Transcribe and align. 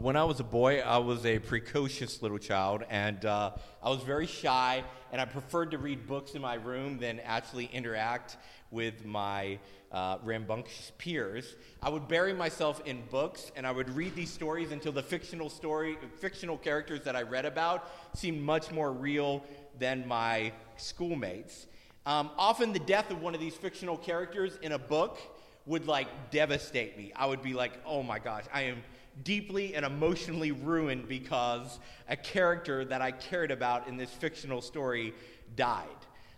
when 0.00 0.16
I 0.16 0.24
was 0.24 0.38
a 0.38 0.44
boy, 0.44 0.80
I 0.80 0.98
was 0.98 1.26
a 1.26 1.38
precocious 1.40 2.22
little 2.22 2.38
child, 2.38 2.84
and 2.88 3.24
uh, 3.24 3.52
I 3.82 3.90
was 3.90 4.02
very 4.02 4.26
shy, 4.26 4.84
and 5.10 5.20
I 5.20 5.24
preferred 5.24 5.72
to 5.72 5.78
read 5.78 6.06
books 6.06 6.34
in 6.34 6.42
my 6.42 6.54
room 6.54 6.98
than 6.98 7.18
actually 7.20 7.66
interact 7.72 8.36
with 8.70 9.04
my 9.04 9.58
uh, 9.90 10.18
rambunctious 10.22 10.92
peers. 10.98 11.56
I 11.82 11.88
would 11.88 12.06
bury 12.06 12.32
myself 12.32 12.80
in 12.84 13.02
books, 13.10 13.50
and 13.56 13.66
I 13.66 13.72
would 13.72 13.90
read 13.90 14.14
these 14.14 14.30
stories 14.30 14.70
until 14.70 14.92
the 14.92 15.02
fictional 15.02 15.50
story, 15.50 15.98
fictional 16.18 16.58
characters 16.58 17.02
that 17.04 17.16
I 17.16 17.22
read 17.22 17.44
about 17.44 17.90
seemed 18.14 18.40
much 18.40 18.70
more 18.70 18.92
real 18.92 19.42
than 19.78 20.06
my 20.06 20.52
schoolmates. 20.76 21.66
Um, 22.06 22.30
often, 22.38 22.72
the 22.72 22.78
death 22.78 23.10
of 23.10 23.20
one 23.20 23.34
of 23.34 23.40
these 23.40 23.54
fictional 23.54 23.96
characters 23.96 24.58
in 24.62 24.72
a 24.72 24.78
book 24.78 25.18
would 25.66 25.86
like 25.86 26.30
devastate 26.30 26.96
me. 26.96 27.12
I 27.16 27.26
would 27.26 27.42
be 27.42 27.52
like, 27.52 27.72
"Oh 27.84 28.02
my 28.02 28.18
gosh, 28.18 28.44
I 28.52 28.62
am." 28.62 28.82
Deeply 29.24 29.74
and 29.74 29.84
emotionally 29.84 30.52
ruined 30.52 31.08
because 31.08 31.78
a 32.08 32.16
character 32.16 32.84
that 32.84 33.02
I 33.02 33.10
cared 33.12 33.50
about 33.50 33.88
in 33.88 33.96
this 33.96 34.10
fictional 34.10 34.60
story 34.60 35.14
died. 35.56 35.86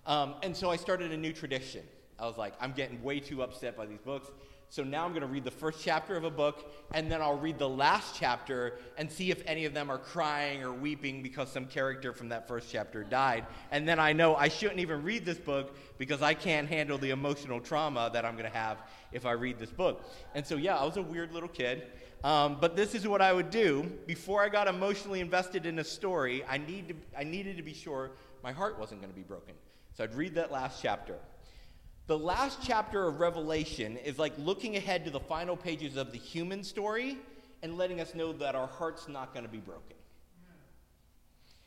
Um, 0.07 0.35
and 0.43 0.57
so 0.57 0.71
I 0.71 0.77
started 0.77 1.13
a 1.13 1.17
new 1.17 1.33
tradition. 1.33 1.83
I 2.19 2.27
was 2.27 2.37
like, 2.37 2.55
I'm 2.61 2.73
getting 2.73 3.03
way 3.03 3.21
too 3.21 3.43
upset 3.43 3.77
by 3.77 3.87
these 3.87 4.01
books. 4.01 4.31
So 4.73 4.85
now 4.85 5.05
I'm 5.05 5.11
going 5.11 5.23
to 5.23 5.27
read 5.27 5.43
the 5.43 5.51
first 5.51 5.83
chapter 5.83 6.17
of 6.17 6.23
a 6.23 6.31
book, 6.31 6.73
and 6.95 7.11
then 7.11 7.21
I'll 7.21 7.37
read 7.37 7.59
the 7.59 7.69
last 7.69 8.15
chapter 8.15 8.79
and 8.97 9.11
see 9.11 9.33
if 9.33 9.43
any 9.45 9.65
of 9.65 9.75
them 9.75 9.91
are 9.91 9.99
crying 9.99 10.63
or 10.63 10.73
weeping 10.73 11.25
because 11.25 11.51
some 11.51 11.67
character 11.67 12.13
from 12.13 12.29
that 12.29 12.47
first 12.47 12.69
chapter 12.71 13.03
died. 13.03 13.47
And 13.73 13.89
then 13.89 13.99
I 13.99 14.13
know 14.13 14.37
I 14.37 14.47
shouldn't 14.47 14.79
even 14.79 15.03
read 15.03 15.25
this 15.25 15.39
book 15.39 15.77
because 15.99 16.23
I 16.23 16.35
can't 16.35 16.69
handle 16.69 16.99
the 16.99 17.11
emotional 17.11 17.59
trauma 17.59 18.11
that 18.13 18.25
I'm 18.25 18.35
going 18.37 18.49
to 18.49 18.57
have 18.57 18.79
if 19.11 19.27
I 19.27 19.33
read 19.33 19.59
this 19.59 19.71
book. 19.71 20.09
And 20.37 20.47
so, 20.47 20.55
yeah, 20.55 20.77
I 20.77 20.85
was 20.85 20.99
a 20.99 21.03
weird 21.03 21.33
little 21.33 21.49
kid. 21.49 21.89
Um, 22.23 22.59
but 22.61 22.77
this 22.77 22.95
is 22.95 23.09
what 23.09 23.23
I 23.23 23.33
would 23.33 23.51
do. 23.51 23.91
Before 24.07 24.43
I 24.43 24.49
got 24.49 24.69
emotionally 24.69 25.21
invested 25.21 25.65
in 25.65 25.79
a 25.79 25.85
story, 25.85 26.45
I, 26.47 26.59
need 26.59 26.89
to, 26.89 26.95
I 27.19 27.25
needed 27.25 27.57
to 27.57 27.63
be 27.63 27.73
sure 27.73 28.11
my 28.43 28.53
heart 28.53 28.79
wasn't 28.79 29.01
going 29.01 29.13
to 29.13 29.17
be 29.17 29.25
broken. 29.25 29.55
So 29.97 30.05
I'd 30.05 30.15
read 30.15 30.35
that 30.35 30.53
last 30.53 30.83
chapter. 30.83 31.17
The 32.07 32.19
last 32.19 32.59
chapter 32.63 33.07
of 33.07 33.21
Revelation 33.21 33.97
is 33.99 34.19
like 34.19 34.33
looking 34.37 34.77
ahead 34.77 35.05
to 35.07 35.11
the 35.11 35.21
final 35.21 35.57
pages 35.57 35.97
of 35.97 36.13
the 36.13 36.19
human 36.19 36.63
story 36.63 37.19
and 37.63 37.79
letting 37.79 38.01
us 38.01 38.15
know 38.15 38.33
that 38.35 38.55
our 38.55 38.67
heart's 38.67 39.09
not 39.09 39.33
going 39.33 39.45
to 39.47 39.51
be 39.51 39.59
broken. 39.59 39.97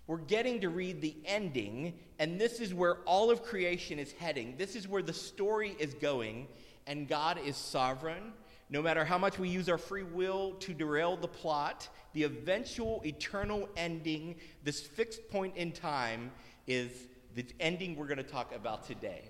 We're 0.06 0.18
getting 0.18 0.60
to 0.62 0.70
read 0.70 1.02
the 1.02 1.16
ending, 1.26 1.94
and 2.20 2.40
this 2.40 2.60
is 2.60 2.74
where 2.74 2.98
all 3.06 3.32
of 3.32 3.42
creation 3.42 4.00
is 4.00 4.12
heading. 4.12 4.56
This 4.58 4.76
is 4.76 4.86
where 4.86 5.02
the 5.02 5.14
story 5.14 5.78
is 5.80 5.94
going, 5.94 6.48
and 6.86 7.08
God 7.08 7.40
is 7.44 7.56
sovereign 7.56 8.34
no 8.74 8.82
matter 8.82 9.06
how 9.06 9.20
much 9.20 9.38
we 9.38 9.48
use 9.48 9.70
our 9.70 9.78
free 9.78 10.02
will 10.02 10.54
to 10.54 10.74
derail 10.74 11.16
the 11.16 11.28
plot, 11.28 11.88
the 12.14 12.24
eventual 12.24 13.04
eternal 13.06 13.70
ending, 13.78 14.36
this 14.64 14.82
fixed 14.82 15.30
point 15.30 15.56
in 15.56 15.72
time, 15.72 16.32
is 16.66 16.90
the 17.36 17.46
ending 17.60 17.96
we're 17.96 18.08
going 18.08 18.18
to 18.18 18.24
talk 18.24 18.54
about 18.54 18.84
today. 18.84 19.30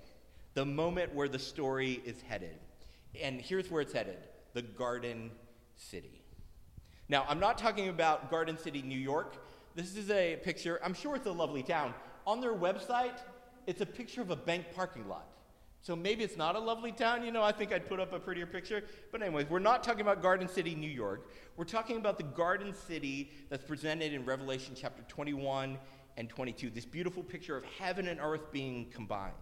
The 0.54 0.66
moment 0.66 1.14
where 1.14 1.28
the 1.28 1.40
story 1.40 2.02
is 2.06 2.22
headed. 2.22 2.58
And 3.22 3.42
here's 3.42 3.70
where 3.70 3.82
it's 3.82 3.92
headed 3.92 4.18
the 4.54 4.62
Garden 4.62 5.30
City. 5.76 6.22
Now, 7.10 7.26
I'm 7.28 7.40
not 7.40 7.58
talking 7.58 7.90
about 7.90 8.32
Garden 8.32 8.58
City, 8.58 8.82
New 8.82 8.98
York. 8.98 9.46
This 9.76 9.98
is 9.98 10.10
a 10.10 10.38
picture, 10.38 10.80
I'm 10.82 10.94
sure 10.94 11.18
it's 11.18 11.28
a 11.28 11.32
lovely 11.32 11.64
town. 11.64 11.94
On 12.26 12.40
their 12.40 12.54
website, 12.54 13.20
it's 13.68 13.82
a 13.82 13.86
picture 13.86 14.22
of 14.22 14.30
a 14.30 14.38
bank 14.38 14.68
parking 14.74 15.10
lot. 15.10 15.28
So 15.84 15.98
maybe 15.98 16.24
it's 16.24 16.38
not 16.38 16.56
a 16.56 16.60
lovely 16.60 16.94
town. 16.94 17.26
You 17.26 17.32
know, 17.32 17.44
I 17.44 17.52
think 17.52 17.74
I'd 17.74 17.90
put 17.90 18.00
up 18.00 18.14
a 18.14 18.20
prettier 18.20 18.46
picture. 18.46 18.86
But, 19.12 19.22
anyways, 19.22 19.50
we're 19.50 19.60
not 19.60 19.84
talking 19.84 20.00
about 20.00 20.22
Garden 20.22 20.48
City, 20.48 20.76
New 20.76 20.90
York. 20.90 21.30
We're 21.58 21.66
talking 21.66 21.98
about 21.98 22.18
the 22.18 22.24
Garden 22.24 22.74
City 22.74 23.32
that's 23.50 23.66
presented 23.66 24.14
in 24.14 24.24
Revelation 24.24 24.76
chapter 24.80 25.04
21 25.10 25.78
and 26.16 26.30
22. 26.30 26.70
This 26.70 26.86
beautiful 26.86 27.22
picture 27.22 27.58
of 27.58 27.66
heaven 27.78 28.08
and 28.08 28.22
earth 28.22 28.50
being 28.54 28.92
combined. 28.92 29.34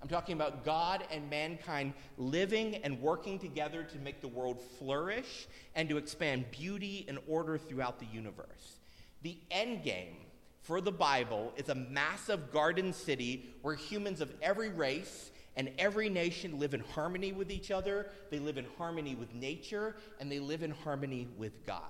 I'm 0.00 0.06
talking 0.06 0.36
about 0.36 0.64
God 0.64 1.02
and 1.10 1.28
mankind 1.28 1.94
living 2.16 2.76
and 2.76 3.00
working 3.00 3.40
together 3.40 3.82
to 3.82 3.98
make 3.98 4.20
the 4.20 4.28
world 4.28 4.62
flourish 4.78 5.48
and 5.74 5.88
to 5.88 5.96
expand 5.96 6.44
beauty 6.52 7.06
and 7.08 7.18
order 7.26 7.58
throughout 7.58 7.98
the 7.98 8.06
universe. 8.06 8.78
The 9.22 9.36
end 9.50 9.82
game 9.82 10.14
for 10.62 10.80
the 10.80 10.92
Bible 10.92 11.52
is 11.56 11.70
a 11.70 11.74
massive 11.74 12.52
garden 12.52 12.92
city 12.92 13.48
where 13.62 13.74
humans 13.74 14.20
of 14.20 14.32
every 14.40 14.68
race 14.68 15.32
and 15.58 15.72
every 15.76 16.08
nation 16.08 16.60
live 16.60 16.72
in 16.72 16.80
harmony 16.80 17.32
with 17.32 17.50
each 17.50 17.72
other, 17.72 18.06
they 18.30 18.38
live 18.38 18.58
in 18.58 18.66
harmony 18.78 19.16
with 19.16 19.34
nature, 19.34 19.96
and 20.20 20.30
they 20.30 20.38
live 20.38 20.62
in 20.62 20.70
harmony 20.70 21.26
with 21.36 21.66
God. 21.66 21.82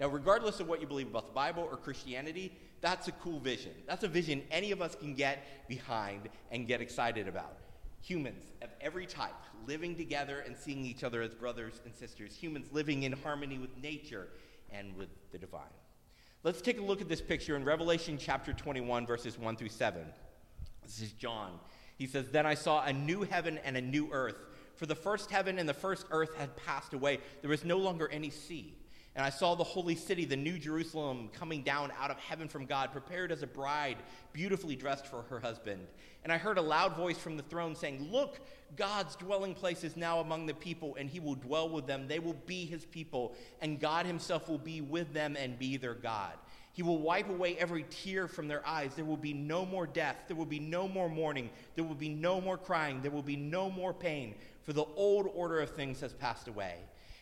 Now, 0.00 0.08
regardless 0.08 0.58
of 0.58 0.66
what 0.66 0.80
you 0.80 0.88
believe 0.88 1.06
about 1.06 1.28
the 1.28 1.32
Bible 1.32 1.68
or 1.70 1.76
Christianity, 1.76 2.52
that's 2.80 3.06
a 3.06 3.12
cool 3.12 3.38
vision. 3.38 3.70
That's 3.86 4.02
a 4.02 4.08
vision 4.08 4.42
any 4.50 4.72
of 4.72 4.82
us 4.82 4.96
can 4.96 5.14
get 5.14 5.68
behind 5.68 6.28
and 6.50 6.66
get 6.66 6.80
excited 6.80 7.28
about. 7.28 7.58
Humans 8.00 8.42
of 8.60 8.70
every 8.80 9.06
type 9.06 9.30
living 9.68 9.94
together 9.94 10.40
and 10.40 10.56
seeing 10.56 10.84
each 10.84 11.04
other 11.04 11.22
as 11.22 11.32
brothers 11.32 11.80
and 11.84 11.94
sisters. 11.94 12.34
Humans 12.34 12.72
living 12.72 13.04
in 13.04 13.12
harmony 13.12 13.58
with 13.58 13.70
nature 13.80 14.30
and 14.72 14.96
with 14.96 15.10
the 15.30 15.38
divine. 15.38 15.62
Let's 16.42 16.60
take 16.60 16.80
a 16.80 16.82
look 16.82 17.00
at 17.00 17.08
this 17.08 17.20
picture 17.20 17.54
in 17.54 17.64
Revelation 17.64 18.18
chapter 18.18 18.52
21, 18.52 19.06
verses 19.06 19.38
1 19.38 19.54
through 19.54 19.68
7. 19.68 20.04
This 20.82 21.00
is 21.00 21.12
John 21.12 21.60
he 22.02 22.08
says, 22.08 22.30
Then 22.30 22.46
I 22.46 22.54
saw 22.54 22.82
a 22.82 22.92
new 22.92 23.22
heaven 23.22 23.60
and 23.64 23.76
a 23.76 23.80
new 23.80 24.08
earth. 24.10 24.34
For 24.74 24.86
the 24.86 24.94
first 24.96 25.30
heaven 25.30 25.60
and 25.60 25.68
the 25.68 25.74
first 25.74 26.04
earth 26.10 26.34
had 26.34 26.56
passed 26.56 26.94
away. 26.94 27.20
There 27.42 27.50
was 27.50 27.64
no 27.64 27.76
longer 27.76 28.08
any 28.08 28.28
sea. 28.28 28.74
And 29.14 29.24
I 29.24 29.30
saw 29.30 29.54
the 29.54 29.62
holy 29.62 29.94
city, 29.94 30.24
the 30.24 30.36
new 30.36 30.58
Jerusalem, 30.58 31.28
coming 31.32 31.62
down 31.62 31.92
out 32.00 32.10
of 32.10 32.18
heaven 32.18 32.48
from 32.48 32.64
God, 32.64 32.90
prepared 32.90 33.30
as 33.30 33.42
a 33.42 33.46
bride, 33.46 33.98
beautifully 34.32 34.74
dressed 34.74 35.06
for 35.06 35.22
her 35.22 35.38
husband. 35.38 35.86
And 36.24 36.32
I 36.32 36.38
heard 36.38 36.58
a 36.58 36.62
loud 36.62 36.96
voice 36.96 37.18
from 37.18 37.36
the 37.36 37.44
throne 37.44 37.76
saying, 37.76 38.08
Look, 38.10 38.40
God's 38.74 39.14
dwelling 39.14 39.54
place 39.54 39.84
is 39.84 39.96
now 39.96 40.18
among 40.18 40.46
the 40.46 40.54
people, 40.54 40.96
and 40.98 41.08
he 41.08 41.20
will 41.20 41.36
dwell 41.36 41.68
with 41.68 41.86
them. 41.86 42.08
They 42.08 42.18
will 42.18 42.36
be 42.46 42.64
his 42.64 42.84
people, 42.84 43.36
and 43.60 43.78
God 43.78 44.06
himself 44.06 44.48
will 44.48 44.58
be 44.58 44.80
with 44.80 45.12
them 45.12 45.36
and 45.36 45.56
be 45.56 45.76
their 45.76 45.94
God. 45.94 46.32
He 46.72 46.82
will 46.82 46.98
wipe 46.98 47.28
away 47.28 47.56
every 47.58 47.84
tear 47.90 48.26
from 48.26 48.48
their 48.48 48.66
eyes. 48.66 48.94
There 48.94 49.04
will 49.04 49.16
be 49.16 49.34
no 49.34 49.66
more 49.66 49.86
death. 49.86 50.16
There 50.26 50.36
will 50.36 50.46
be 50.46 50.58
no 50.58 50.88
more 50.88 51.08
mourning. 51.08 51.50
There 51.74 51.84
will 51.84 51.94
be 51.94 52.08
no 52.08 52.40
more 52.40 52.56
crying. 52.56 53.02
There 53.02 53.10
will 53.10 53.22
be 53.22 53.36
no 53.36 53.70
more 53.70 53.92
pain, 53.92 54.34
for 54.62 54.72
the 54.72 54.86
old 54.96 55.28
order 55.34 55.60
of 55.60 55.70
things 55.70 56.00
has 56.00 56.14
passed 56.14 56.48
away. 56.48 56.76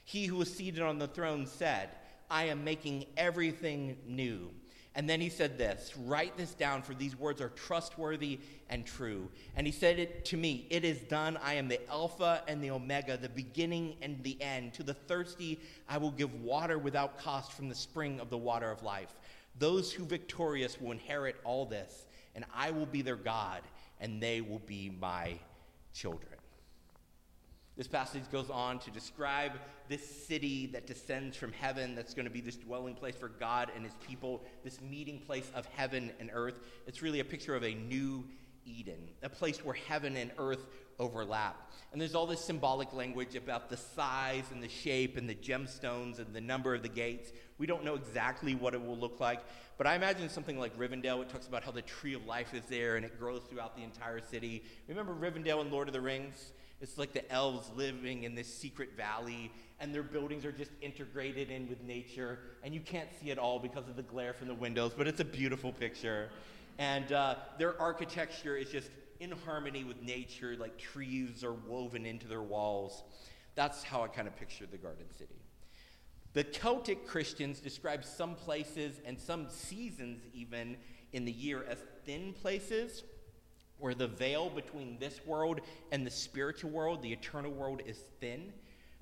He 0.04 0.26
who 0.26 0.36
was 0.36 0.52
seated 0.52 0.82
on 0.82 0.98
the 0.98 1.08
throne 1.08 1.46
said, 1.46 1.90
I 2.30 2.44
am 2.44 2.62
making 2.62 3.06
everything 3.16 3.96
new. 4.06 4.50
And 4.94 5.08
then 5.08 5.20
he 5.20 5.28
said 5.28 5.56
this 5.56 5.94
Write 5.96 6.36
this 6.36 6.54
down, 6.54 6.82
for 6.82 6.94
these 6.94 7.16
words 7.16 7.40
are 7.40 7.50
trustworthy 7.50 8.40
and 8.68 8.84
true. 8.84 9.28
And 9.56 9.66
he 9.66 9.72
said 9.72 9.98
it 9.98 10.24
to 10.26 10.36
me 10.36 10.66
It 10.70 10.84
is 10.84 10.98
done. 11.02 11.38
I 11.42 11.54
am 11.54 11.68
the 11.68 11.80
Alpha 11.88 12.42
and 12.48 12.62
the 12.62 12.70
Omega, 12.70 13.16
the 13.16 13.28
beginning 13.28 13.96
and 14.02 14.22
the 14.22 14.40
end. 14.40 14.74
To 14.74 14.82
the 14.82 14.94
thirsty, 14.94 15.60
I 15.88 15.98
will 15.98 16.10
give 16.10 16.34
water 16.42 16.78
without 16.78 17.18
cost 17.18 17.52
from 17.52 17.68
the 17.68 17.74
spring 17.74 18.20
of 18.20 18.30
the 18.30 18.38
water 18.38 18.70
of 18.70 18.82
life. 18.82 19.14
Those 19.58 19.92
who 19.92 20.04
victorious 20.04 20.80
will 20.80 20.92
inherit 20.92 21.36
all 21.44 21.66
this, 21.66 22.06
and 22.34 22.44
I 22.54 22.70
will 22.70 22.86
be 22.86 23.02
their 23.02 23.16
God, 23.16 23.62
and 24.00 24.22
they 24.22 24.40
will 24.40 24.60
be 24.60 24.96
my 25.00 25.38
children. 25.92 26.32
This 27.76 27.88
passage 27.88 28.24
goes 28.30 28.50
on 28.50 28.78
to 28.80 28.90
describe 28.90 29.52
this 29.88 30.04
city 30.26 30.66
that 30.66 30.86
descends 30.86 31.36
from 31.36 31.52
heaven, 31.52 31.94
that's 31.94 32.14
going 32.14 32.26
to 32.26 32.30
be 32.30 32.40
this 32.40 32.56
dwelling 32.56 32.94
place 32.94 33.16
for 33.16 33.28
God 33.28 33.70
and 33.74 33.84
his 33.84 33.94
people, 34.06 34.42
this 34.64 34.80
meeting 34.80 35.18
place 35.18 35.50
of 35.54 35.66
heaven 35.66 36.12
and 36.20 36.30
earth. 36.32 36.60
It's 36.86 37.00
really 37.00 37.20
a 37.20 37.24
picture 37.24 37.54
of 37.54 37.64
a 37.64 37.74
new 37.74 38.24
Eden, 38.64 39.08
a 39.22 39.28
place 39.28 39.64
where 39.64 39.74
heaven 39.74 40.16
and 40.16 40.30
earth 40.38 40.66
overlap. 40.98 41.72
And 41.92 42.00
there's 42.00 42.14
all 42.14 42.26
this 42.26 42.44
symbolic 42.44 42.92
language 42.92 43.34
about 43.34 43.68
the 43.68 43.76
size 43.76 44.44
and 44.52 44.62
the 44.62 44.68
shape 44.68 45.16
and 45.16 45.28
the 45.28 45.34
gemstones 45.34 46.18
and 46.18 46.34
the 46.34 46.40
number 46.40 46.74
of 46.74 46.82
the 46.82 46.88
gates. 46.88 47.32
We 47.58 47.66
don't 47.66 47.84
know 47.84 47.94
exactly 47.94 48.54
what 48.54 48.74
it 48.74 48.84
will 48.84 48.98
look 48.98 49.18
like, 49.18 49.40
but 49.78 49.86
I 49.86 49.94
imagine 49.94 50.28
something 50.28 50.58
like 50.58 50.78
Rivendell. 50.78 51.22
It 51.22 51.30
talks 51.30 51.46
about 51.46 51.64
how 51.64 51.72
the 51.72 51.82
tree 51.82 52.14
of 52.14 52.26
life 52.26 52.54
is 52.54 52.64
there 52.68 52.96
and 52.96 53.04
it 53.04 53.18
grows 53.18 53.42
throughout 53.48 53.76
the 53.76 53.82
entire 53.82 54.20
city. 54.20 54.62
Remember 54.88 55.14
Rivendell 55.14 55.62
in 55.62 55.70
Lord 55.70 55.88
of 55.88 55.94
the 55.94 56.00
Rings? 56.00 56.52
It's 56.80 56.96
like 56.96 57.12
the 57.12 57.30
elves 57.30 57.70
living 57.76 58.22
in 58.22 58.34
this 58.34 58.52
secret 58.52 58.96
valley, 58.96 59.52
and 59.80 59.94
their 59.94 60.02
buildings 60.02 60.46
are 60.46 60.52
just 60.52 60.70
integrated 60.80 61.50
in 61.50 61.68
with 61.68 61.82
nature, 61.82 62.38
and 62.62 62.72
you 62.72 62.80
can't 62.80 63.10
see 63.20 63.30
it 63.30 63.38
all 63.38 63.58
because 63.58 63.86
of 63.86 63.96
the 63.96 64.02
glare 64.02 64.32
from 64.32 64.48
the 64.48 64.54
windows, 64.54 64.92
but 64.96 65.06
it's 65.06 65.20
a 65.20 65.24
beautiful 65.24 65.72
picture. 65.72 66.30
And 66.78 67.12
uh, 67.12 67.36
their 67.58 67.80
architecture 67.80 68.56
is 68.56 68.70
just 68.70 68.90
in 69.20 69.32
harmony 69.32 69.84
with 69.84 70.02
nature, 70.02 70.56
like 70.58 70.78
trees 70.78 71.44
are 71.44 71.52
woven 71.52 72.06
into 72.06 72.26
their 72.26 72.42
walls. 72.42 73.02
That's 73.54 73.82
how 73.82 74.02
I 74.02 74.08
kind 74.08 74.26
of 74.26 74.36
picture 74.36 74.64
the 74.66 74.78
Garden 74.78 75.06
City. 75.16 75.34
The 76.32 76.44
Celtic 76.44 77.06
Christians 77.06 77.60
describe 77.60 78.04
some 78.04 78.34
places 78.34 79.00
and 79.04 79.18
some 79.18 79.48
seasons, 79.50 80.22
even 80.32 80.76
in 81.12 81.24
the 81.24 81.32
year, 81.32 81.64
as 81.68 81.78
thin 82.06 82.32
places 82.32 83.02
where 83.78 83.94
the 83.94 84.06
veil 84.06 84.50
between 84.50 84.98
this 84.98 85.20
world 85.26 85.60
and 85.90 86.06
the 86.06 86.10
spiritual 86.10 86.70
world, 86.70 87.02
the 87.02 87.12
eternal 87.12 87.50
world, 87.50 87.82
is 87.86 87.98
thin. 88.20 88.52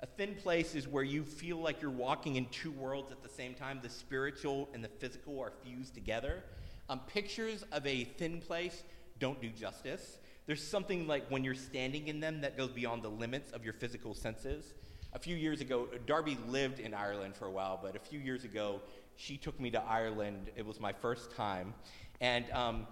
A 0.01 0.05
thin 0.05 0.35
place 0.35 0.75
is 0.75 0.87
where 0.87 1.03
you 1.03 1.23
feel 1.23 1.57
like 1.57 1.81
you're 1.81 1.91
walking 1.91 2.37
in 2.37 2.45
two 2.47 2.71
worlds 2.71 3.11
at 3.11 3.21
the 3.21 3.29
same 3.29 3.53
time. 3.53 3.79
The 3.83 3.89
spiritual 3.89 4.69
and 4.73 4.83
the 4.83 4.87
physical 4.87 5.39
are 5.41 5.51
fused 5.63 5.93
together. 5.93 6.43
Um, 6.89 6.99
pictures 7.07 7.63
of 7.71 7.85
a 7.85 8.03
thin 8.03 8.41
place 8.41 8.83
don't 9.19 9.39
do 9.39 9.49
justice. 9.49 10.17
There's 10.47 10.65
something 10.65 11.05
like 11.05 11.29
when 11.29 11.43
you're 11.43 11.53
standing 11.53 12.07
in 12.07 12.19
them 12.19 12.41
that 12.41 12.57
goes 12.57 12.71
beyond 12.71 13.03
the 13.03 13.09
limits 13.09 13.51
of 13.51 13.63
your 13.63 13.73
physical 13.73 14.15
senses. 14.15 14.73
A 15.13 15.19
few 15.19 15.35
years 15.35 15.61
ago, 15.61 15.87
Darby 16.07 16.37
lived 16.47 16.79
in 16.79 16.95
Ireland 16.95 17.35
for 17.35 17.45
a 17.45 17.51
while, 17.51 17.79
but 17.81 17.95
a 17.95 17.99
few 17.99 18.19
years 18.19 18.43
ago, 18.43 18.81
she 19.15 19.37
took 19.37 19.59
me 19.59 19.69
to 19.71 19.81
Ireland. 19.83 20.49
It 20.55 20.65
was 20.65 20.79
my 20.79 20.91
first 20.91 21.35
time. 21.35 21.75
And 22.21 22.49
um, 22.51 22.87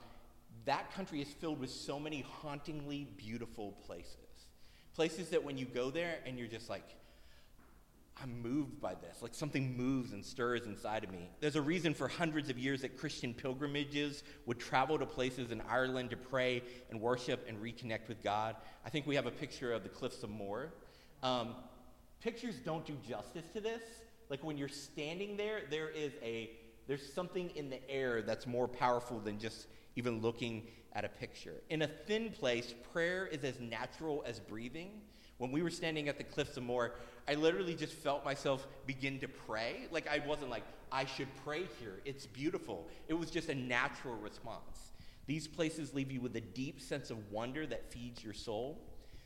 that 0.66 0.94
country 0.94 1.22
is 1.22 1.30
filled 1.30 1.60
with 1.60 1.72
so 1.72 2.00
many 2.00 2.22
hauntingly 2.42 3.08
beautiful 3.18 3.72
places. 3.88 4.16
Places 4.94 5.30
that 5.30 5.44
when 5.44 5.58
you 5.58 5.66
go 5.66 5.90
there 5.90 6.20
and 6.26 6.38
you're 6.38 6.48
just 6.48 6.70
like, 6.70 6.84
I'm 8.22 8.42
moved 8.42 8.82
by 8.82 8.96
this. 8.96 9.22
Like 9.22 9.36
something 9.36 9.78
moves 9.78 10.14
and 10.14 10.26
stirs 10.26 10.66
inside 10.66 11.04
of 11.04 11.12
me. 11.12 11.30
There's 11.40 11.56
a 11.56 11.62
reason 11.62 11.94
for 11.94 12.08
hundreds 12.08 12.50
of 12.50 12.58
years 12.58 12.82
that 12.82 12.98
Christian 12.98 13.34
pilgrimages 13.34 14.24
would 14.46 14.60
travel 14.60 14.98
to 14.98 15.06
places 15.06 15.52
in 15.52 15.62
Ireland 15.70 16.10
to 16.12 16.18
pray 16.18 16.64
and 16.90 17.00
worship 17.00 17.46
and 17.48 17.58
reconnect 17.62 18.08
with 18.08 18.24
God. 18.24 18.56
I 18.86 18.90
think 18.90 19.06
we 19.06 19.16
have 19.16 19.28
a 19.28 19.32
picture 19.32 19.72
of 19.72 19.84
the 19.84 19.90
Cliffs 19.90 20.24
of 20.24 20.30
Moher. 20.32 20.74
Um, 21.22 21.56
pictures 22.22 22.56
don't 22.66 22.86
do 22.86 22.96
justice 23.08 23.46
to 23.54 23.62
this. 23.62 23.84
Like 24.30 24.44
when 24.44 24.58
you're 24.58 24.68
standing 24.68 25.38
there, 25.38 25.62
there 25.70 25.90
is 25.90 26.14
a 26.24 26.52
there's 26.88 27.14
something 27.14 27.50
in 27.56 27.70
the 27.70 27.90
air 27.90 28.22
that's 28.22 28.48
more 28.48 28.68
powerful 28.68 29.20
than 29.20 29.40
just 29.40 29.68
even 29.98 30.22
looking 30.22 30.68
at 30.94 31.04
a 31.04 31.10
picture. 31.10 31.56
In 31.70 31.82
a 31.82 31.88
thin 31.88 32.32
place, 32.32 32.74
prayer 32.94 33.28
is 33.28 33.44
as 33.44 33.60
natural 33.60 34.24
as 34.26 34.40
breathing. 34.40 35.02
When 35.38 35.52
we 35.52 35.62
were 35.62 35.70
standing 35.70 36.10
at 36.10 36.18
the 36.18 36.24
Cliffs 36.24 36.58
of 36.58 36.64
Moher, 36.64 36.94
I 37.28 37.36
literally 37.36 37.76
just 37.76 37.94
felt 37.94 38.26
myself 38.26 38.68
begin 38.86 39.20
to 39.20 39.28
pray. 39.28 39.88
Like 39.92 40.08
I 40.08 40.26
wasn't 40.26 40.50
like, 40.50 40.64
I 40.92 41.06
should 41.06 41.28
pray 41.44 41.64
here. 41.80 42.02
It's 42.06 42.26
beautiful. 42.26 42.88
It 43.08 43.14
was 43.14 43.30
just 43.30 43.50
a 43.50 43.56
natural 43.56 44.16
response. 44.16 44.92
These 45.28 45.48
places 45.48 45.94
leave 45.94 46.12
you 46.12 46.22
with 46.22 46.36
a 46.38 46.42
deep 46.42 46.82
sense 46.82 47.12
of 47.12 47.32
wonder 47.32 47.68
that 47.68 47.92
feeds 47.92 48.24
your 48.24 48.34
soul. 48.34 48.80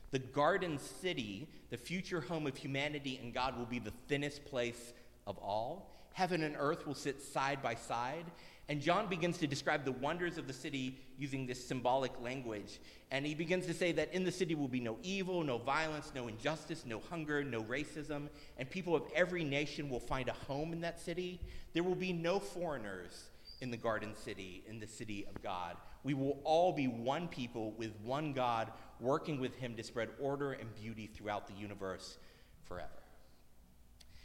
The 0.10 0.20
garden 0.20 0.78
city, 0.78 1.48
the 1.70 1.78
future 1.78 2.20
home 2.20 2.48
of 2.48 2.58
humanity 2.58 3.20
and 3.22 3.34
God, 3.34 3.58
will 3.58 3.66
be 3.66 3.80
the 3.80 3.94
thinnest 4.08 4.44
place 4.46 4.94
of 5.28 5.38
all. 5.38 5.96
Heaven 6.14 6.44
and 6.44 6.56
earth 6.60 6.86
will 6.86 6.96
sit 6.96 7.22
side 7.22 7.62
by 7.62 7.76
side, 7.76 8.26
and 8.72 8.80
John 8.80 9.08
begins 9.08 9.38
to 9.40 9.48
describe 9.48 9.84
the 9.84 9.92
wonders 9.92 10.38
of 10.38 10.48
the 10.48 10.54
city 10.54 10.98
using 11.18 11.46
this 11.46 11.62
symbolic 11.62 12.14
language. 12.22 12.80
And 13.12 13.26
he 13.26 13.36
begins 13.36 13.66
to 13.66 13.74
say 13.74 13.92
that 13.92 14.14
in 14.14 14.24
the 14.24 14.32
city 14.32 14.56
will 14.56 14.70
be 14.70 14.80
no 14.80 14.98
evil, 15.04 15.44
no 15.44 15.58
violence, 15.58 16.14
no 16.16 16.30
injustice, 16.30 16.86
no 16.86 17.02
hunger, 17.10 17.44
no 17.44 17.64
racism, 17.64 18.30
and 18.58 18.70
people 18.70 18.96
of 18.96 19.04
every 19.14 19.44
nation 19.44 19.90
will 19.90 20.00
find 20.00 20.30
a 20.30 20.34
home 20.48 20.72
in 20.72 20.80
that 20.80 21.02
city. 21.02 21.42
There 21.74 21.84
will 21.84 21.96
be 21.96 22.14
no 22.14 22.40
foreigners 22.40 23.26
in 23.60 23.72
the 23.72 23.76
garden 23.78 24.16
city, 24.16 24.64
in 24.66 24.80
the 24.80 24.88
city 24.88 25.26
of 25.28 25.44
God. 25.44 25.76
We 26.06 26.14
will 26.14 26.40
all 26.46 26.72
be 26.72 26.88
one 26.88 27.28
people 27.28 27.72
with 27.72 27.92
one 28.02 28.32
God, 28.32 28.72
working 29.02 29.42
with 29.42 29.54
him 29.58 29.76
to 29.76 29.84
spread 29.84 30.12
order 30.18 30.54
and 30.54 30.74
beauty 30.76 31.08
throughout 31.14 31.46
the 31.46 31.56
universe 31.56 32.20
forever. 32.64 32.88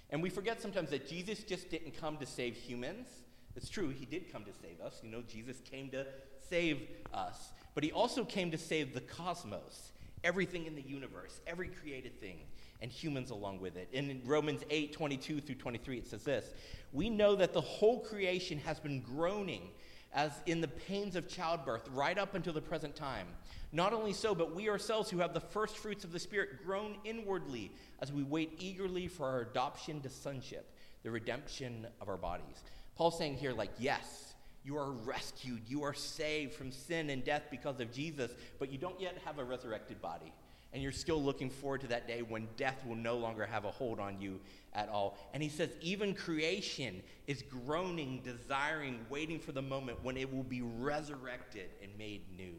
And 0.09 0.23
we 0.23 0.31
forget 0.31 0.63
sometimes 0.63 0.91
that 0.91 1.09
Jesus 1.09 1.43
just 1.43 1.69
didn't 1.69 2.01
come 2.01 2.17
to 2.19 2.27
save 2.27 2.55
humans. 2.55 3.09
It's 3.57 3.69
true, 3.69 3.89
he 3.89 4.05
did 4.05 4.31
come 4.31 4.45
to 4.45 4.53
save 4.53 4.81
us. 4.81 5.01
You 5.03 5.11
know, 5.11 5.23
Jesus 5.27 5.61
came 5.71 5.89
to 5.91 6.07
save 6.49 6.89
us. 7.13 7.53
But 7.75 7.85
he 7.85 7.93
also 7.93 8.25
came 8.25 8.51
to 8.51 8.59
save 8.59 8.95
the 8.95 9.01
cosmos, 9.01 9.93
everything 10.25 10.67
in 10.67 10.75
the 10.75 10.83
universe, 10.83 11.41
every 11.47 11.69
created 11.69 12.21
thing, 12.21 12.39
and 12.81 12.91
humans 12.91 13.31
along 13.31 13.61
with 13.61 13.77
it. 13.77 13.89
In 13.93 14.21
Romans 14.25 14.63
8 14.71 14.93
22 14.93 15.41
through 15.41 15.55
23, 15.57 15.99
it 15.99 16.07
says 16.07 16.23
this 16.23 16.53
We 16.93 17.11
know 17.11 17.35
that 17.37 17.53
the 17.53 17.61
whole 17.61 18.01
creation 18.01 18.59
has 18.59 18.79
been 18.79 19.01
groaning 19.01 19.71
as 20.15 20.33
in 20.47 20.61
the 20.61 20.69
pains 20.69 21.17
of 21.17 21.29
childbirth 21.29 21.89
right 21.93 22.17
up 22.17 22.35
until 22.35 22.53
the 22.53 22.61
present 22.61 22.97
time. 22.97 23.27
Not 23.73 23.93
only 23.93 24.13
so, 24.13 24.35
but 24.35 24.55
we 24.55 24.71
ourselves 24.71 25.11
who 25.11 25.19
have 25.19 25.35
the 25.35 25.41
first 25.41 25.77
fruits 25.77 26.05
of 26.05 26.13
the 26.13 26.19
Spirit 26.19 26.65
groan 26.65 26.97
inwardly 27.05 27.71
as 28.01 28.13
we 28.13 28.23
wait 28.23 28.57
eagerly 28.59 29.09
for 29.09 29.27
our 29.27 29.41
adoption 29.41 30.01
to 30.01 30.09
sonship, 30.09 30.73
the 31.03 31.11
redemption 31.11 31.87
of 32.01 32.09
our 32.09 32.17
bodies. 32.17 32.63
Paul's 32.97 33.19
saying 33.19 33.37
here, 33.37 33.53
like, 33.53 33.71
yes, 33.79 34.35
you 34.65 34.77
are 34.77 34.91
rescued, 34.91 35.61
you 35.69 35.85
are 35.85 35.95
saved 35.95 36.55
from 36.55 36.73
sin 36.73 37.11
and 37.11 37.25
death 37.25 37.45
because 37.51 37.79
of 37.79 37.93
Jesus, 37.93 38.33
but 38.59 38.73
you 38.73 38.79
don't 38.79 39.01
yet 39.01 39.17
have 39.25 39.39
a 39.39 39.45
resurrected 39.45 40.03
body. 40.03 40.33
And 40.73 40.83
you're 40.83 40.93
still 40.93 41.23
looking 41.23 41.49
forward 41.49 41.83
to 41.83 41.87
that 41.89 42.09
day 42.09 42.23
when 42.23 42.49
death 42.57 42.85
will 42.87 42.97
no 42.97 43.17
longer 43.17 43.47
have 43.47 43.65
a 43.65 43.71
hold 43.71 44.01
on 44.01 44.21
you 44.21 44.41
at 44.75 44.89
all. 44.89 45.17
And 45.33 45.43
he 45.43 45.49
says, 45.49 45.71
even 45.81 46.15
creation 46.15 47.03
is 47.27 47.43
groaning, 47.43 48.21
desiring, 48.25 49.07
waiting 49.09 49.39
for 49.39 49.53
the 49.53 49.63
moment 49.63 50.03
when 50.03 50.17
it 50.17 50.31
will 50.31 50.43
be 50.43 50.63
resurrected 50.63 51.71
and 51.83 51.97
made 51.97 52.23
new. 52.37 52.55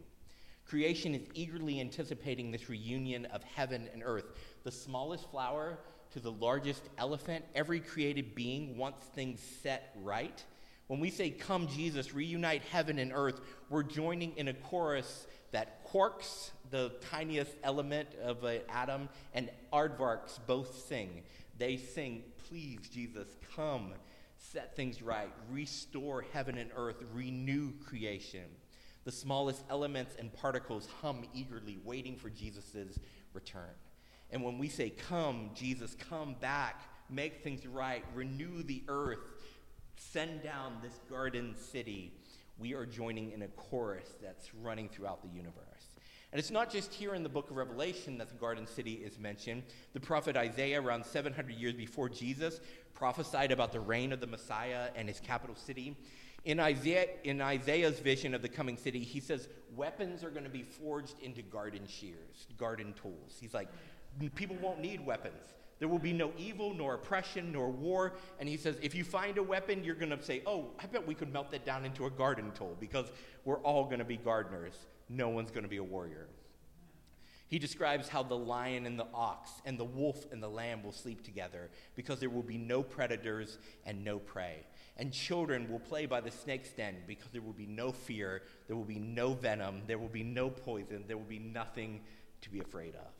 Creation 0.66 1.13
is 1.16 1.22
eagerly 1.34 1.80
anticipating 1.80 2.51
this 2.51 2.69
reunion 2.69 3.25
of 3.28 3.44
heaven 3.44 3.89
and 3.94 4.01
earth. 4.04 4.25
The 4.63 4.72
smallest 4.72 5.30
flower 5.30 5.80
to 6.12 6.19
the 6.19 6.31
largest 6.31 6.83
elephant, 6.98 7.45
every 7.56 7.80
created 7.80 8.36
being 8.36 8.77
wants 8.77 9.06
things 9.07 9.39
set 9.62 9.95
right. 10.04 10.44
When 10.88 11.00
we 11.00 11.09
say, 11.09 11.30
Come, 11.30 11.68
Jesus, 11.68 12.13
reunite 12.13 12.62
heaven 12.63 12.98
and 13.00 13.12
earth, 13.13 13.42
we're 13.69 13.83
joining 13.83 14.36
in 14.38 14.48
a 14.48 14.54
chorus 14.54 15.27
that 15.51 15.86
quarks, 15.86 16.51
the 16.69 16.94
tiniest 17.12 17.51
element 17.63 18.09
of 18.24 18.44
an 18.44 18.62
atom, 18.69 19.09
and 19.33 19.50
aardvarks 19.74 20.39
both 20.45 20.86
sing. 20.88 21.24
They 21.57 21.77
sing, 21.77 22.24
Please, 22.50 22.80
Jesus, 22.89 23.27
come, 23.56 23.94
set 24.38 24.75
things 24.75 25.01
right, 25.01 25.31
restore 25.51 26.25
heaven 26.33 26.57
and 26.57 26.71
earth, 26.75 27.03
renew 27.13 27.74
creation. 27.86 28.45
The 29.03 29.12
smallest 29.12 29.63
elements 29.69 30.15
and 30.18 30.33
particles 30.33 30.88
hum 31.01 31.25
eagerly, 31.33 31.80
waiting 31.83 32.18
for 32.18 32.30
Jesus' 32.30 33.00
return. 33.33 33.74
And 34.31 34.44
when 34.44 34.57
we 34.57 34.69
say, 34.69 34.89
Come, 34.89 35.51
Jesus, 35.56 35.95
come 36.09 36.35
back, 36.39 36.81
make 37.09 37.44
things 37.44 37.65
right, 37.65 38.03
renew 38.13 38.63
the 38.63 38.83
earth, 38.88 39.33
send 39.95 40.44
down 40.44 40.77
this 40.81 41.00
garden 41.09 41.56
city, 41.56 42.13
we 42.59 42.74
are 42.74 42.85
joining 42.85 43.31
in 43.31 43.44
a 43.44 43.47
chorus 43.50 44.07
that's 44.21 44.53
running 44.56 44.89
throughout 44.89 45.21
the 45.21 45.29
universe. 45.29 45.63
And 46.31 46.39
it's 46.39 46.51
not 46.51 46.69
just 46.69 46.94
here 46.94 47.13
in 47.13 47.24
the 47.24 47.29
book 47.29 47.50
of 47.50 47.56
Revelation 47.56 48.17
that 48.17 48.29
the 48.29 48.36
garden 48.36 48.67
city 48.67 48.93
is 48.93 49.17
mentioned. 49.17 49.63
The 49.93 50.00
prophet 50.00 50.36
Isaiah, 50.36 50.81
around 50.81 51.05
700 51.05 51.55
years 51.55 51.74
before 51.74 52.10
Jesus, 52.10 52.60
prophesied 52.93 53.51
about 53.51 53.72
the 53.72 53.79
reign 53.79 54.12
of 54.12 54.19
the 54.19 54.27
Messiah 54.27 54.89
and 54.96 55.07
his 55.07 55.19
capital 55.19 55.55
city. 55.55 55.96
In, 56.43 56.60
Isaiah, 56.60 57.07
in 57.24 57.41
Isaiah's 57.41 58.00
vision 58.00 58.34
of 58.34 58.41
the 58.41 58.50
coming 58.50 58.77
city, 58.77 59.00
he 59.00 59.19
says 59.19 59.48
weapons 59.75 60.24
are 60.24 60.29
going 60.29 60.43
to 60.43 60.50
be 60.50 60.63
forged 60.63 61.15
into 61.22 61.41
garden 61.41 61.88
shears, 61.88 62.48
garden 62.57 62.93
tools. 63.01 63.38
He's 63.39 63.53
like, 63.53 63.69
people 64.36 64.55
won't 64.62 64.79
need 64.79 65.05
weapons. 65.05 65.53
There 65.79 65.88
will 65.88 66.00
be 66.00 66.13
no 66.13 66.31
evil, 66.38 66.74
nor 66.74 66.95
oppression, 66.95 67.51
nor 67.51 67.69
war. 67.69 68.13
And 68.39 68.50
he 68.50 68.57
says, 68.57 68.77
if 68.81 68.95
you 68.95 69.03
find 69.03 69.38
a 69.38 69.43
weapon, 69.43 69.83
you're 69.83 69.95
going 69.95 70.15
to 70.15 70.21
say, 70.24 70.41
oh, 70.45 70.71
I 70.79 70.88
bet 70.88 71.05
we 71.05 71.13
could 71.13 71.31
melt 71.31 71.51
that 71.51 71.65
down 71.65 71.86
into 71.86 72.05
a 72.05 72.09
garden 72.09 72.51
tool 72.55 72.75
because 72.79 73.12
we're 73.45 73.59
all 73.59 73.86
going 73.86 74.00
to 74.00 74.05
be 74.05 74.17
gardeners. 74.17 74.74
No 75.07 75.29
one's 75.29 75.51
going 75.51 75.63
to 75.63 75.69
be 75.69 75.77
a 75.77 75.83
warrior. 75.83 76.27
He 77.47 77.59
describes 77.59 78.09
how 78.09 78.24
the 78.24 78.36
lion 78.36 78.86
and 78.86 79.00
the 79.00 79.07
ox 79.13 79.50
and 79.65 79.79
the 79.79 79.86
wolf 79.86 80.25
and 80.31 80.43
the 80.43 80.50
lamb 80.50 80.83
will 80.83 80.91
sleep 80.91 81.24
together 81.24 81.69
because 81.95 82.19
there 82.19 82.29
will 82.29 82.43
be 82.43 82.57
no 82.57 82.83
predators 82.83 83.57
and 83.86 84.03
no 84.03 84.19
prey. 84.19 84.65
And 84.97 85.13
children 85.13 85.71
will 85.71 85.79
play 85.79 86.07
by 86.07 86.19
the 86.19 86.31
snake's 86.31 86.71
den 86.71 86.97
because 87.07 87.29
there 87.31 87.41
will 87.41 87.53
be 87.53 87.65
no 87.65 87.93
fear, 87.93 88.41
there 88.67 88.75
will 88.75 88.83
be 88.83 89.00
no 89.00 89.33
venom, 89.33 89.83
there 89.88 89.97
will 89.97 90.09
be 90.09 90.24
no 90.24 90.50
poison, 90.50 91.05
there 91.07 91.17
will 91.17 91.24
be 91.24 91.39
nothing 91.39 92.01
to 92.41 92.50
be 92.50 92.59
afraid 92.59 92.95
of. 92.95 93.13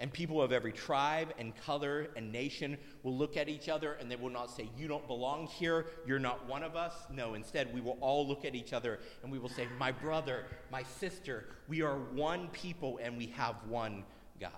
And 0.00 0.10
people 0.10 0.40
of 0.40 0.50
every 0.50 0.72
tribe 0.72 1.34
and 1.38 1.54
color 1.54 2.08
and 2.16 2.32
nation 2.32 2.78
will 3.02 3.14
look 3.14 3.36
at 3.36 3.50
each 3.50 3.68
other 3.68 3.92
and 3.92 4.10
they 4.10 4.16
will 4.16 4.30
not 4.30 4.50
say, 4.50 4.70
You 4.78 4.88
don't 4.88 5.06
belong 5.06 5.46
here, 5.46 5.86
you're 6.06 6.18
not 6.18 6.48
one 6.48 6.62
of 6.62 6.74
us. 6.74 6.94
No, 7.12 7.34
instead, 7.34 7.72
we 7.74 7.82
will 7.82 7.98
all 8.00 8.26
look 8.26 8.46
at 8.46 8.54
each 8.54 8.72
other 8.72 8.98
and 9.22 9.30
we 9.30 9.38
will 9.38 9.50
say, 9.50 9.68
My 9.78 9.92
brother, 9.92 10.46
my 10.72 10.82
sister, 10.82 11.48
we 11.68 11.82
are 11.82 11.98
one 12.14 12.48
people 12.48 12.98
and 13.02 13.18
we 13.18 13.26
have 13.26 13.56
one 13.68 14.04
God. 14.40 14.52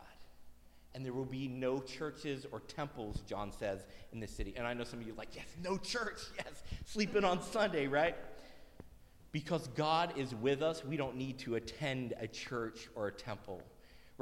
And 0.95 1.05
there 1.05 1.13
will 1.13 1.25
be 1.25 1.49
no 1.49 1.81
churches 1.81 2.47
or 2.53 2.61
temples, 2.61 3.23
John 3.29 3.51
says, 3.51 3.81
in 4.13 4.21
this 4.21 4.31
city. 4.31 4.55
And 4.57 4.65
I 4.65 4.75
know 4.75 4.85
some 4.85 5.01
of 5.01 5.07
you 5.07 5.13
are 5.13 5.17
like, 5.17 5.35
Yes, 5.35 5.49
no 5.61 5.77
church, 5.77 6.21
yes, 6.37 6.63
sleeping 6.87 7.25
on 7.25 7.43
Sunday, 7.43 7.89
right? 7.89 8.15
Because 9.33 9.67
God 9.69 10.17
is 10.17 10.37
with 10.37 10.63
us, 10.63 10.85
we 10.85 10.97
don't 10.97 11.17
need 11.17 11.39
to 11.41 11.57
attend 11.57 12.15
a 12.21 12.29
church 12.29 12.89
or 12.95 13.09
a 13.09 13.13
temple. 13.13 13.61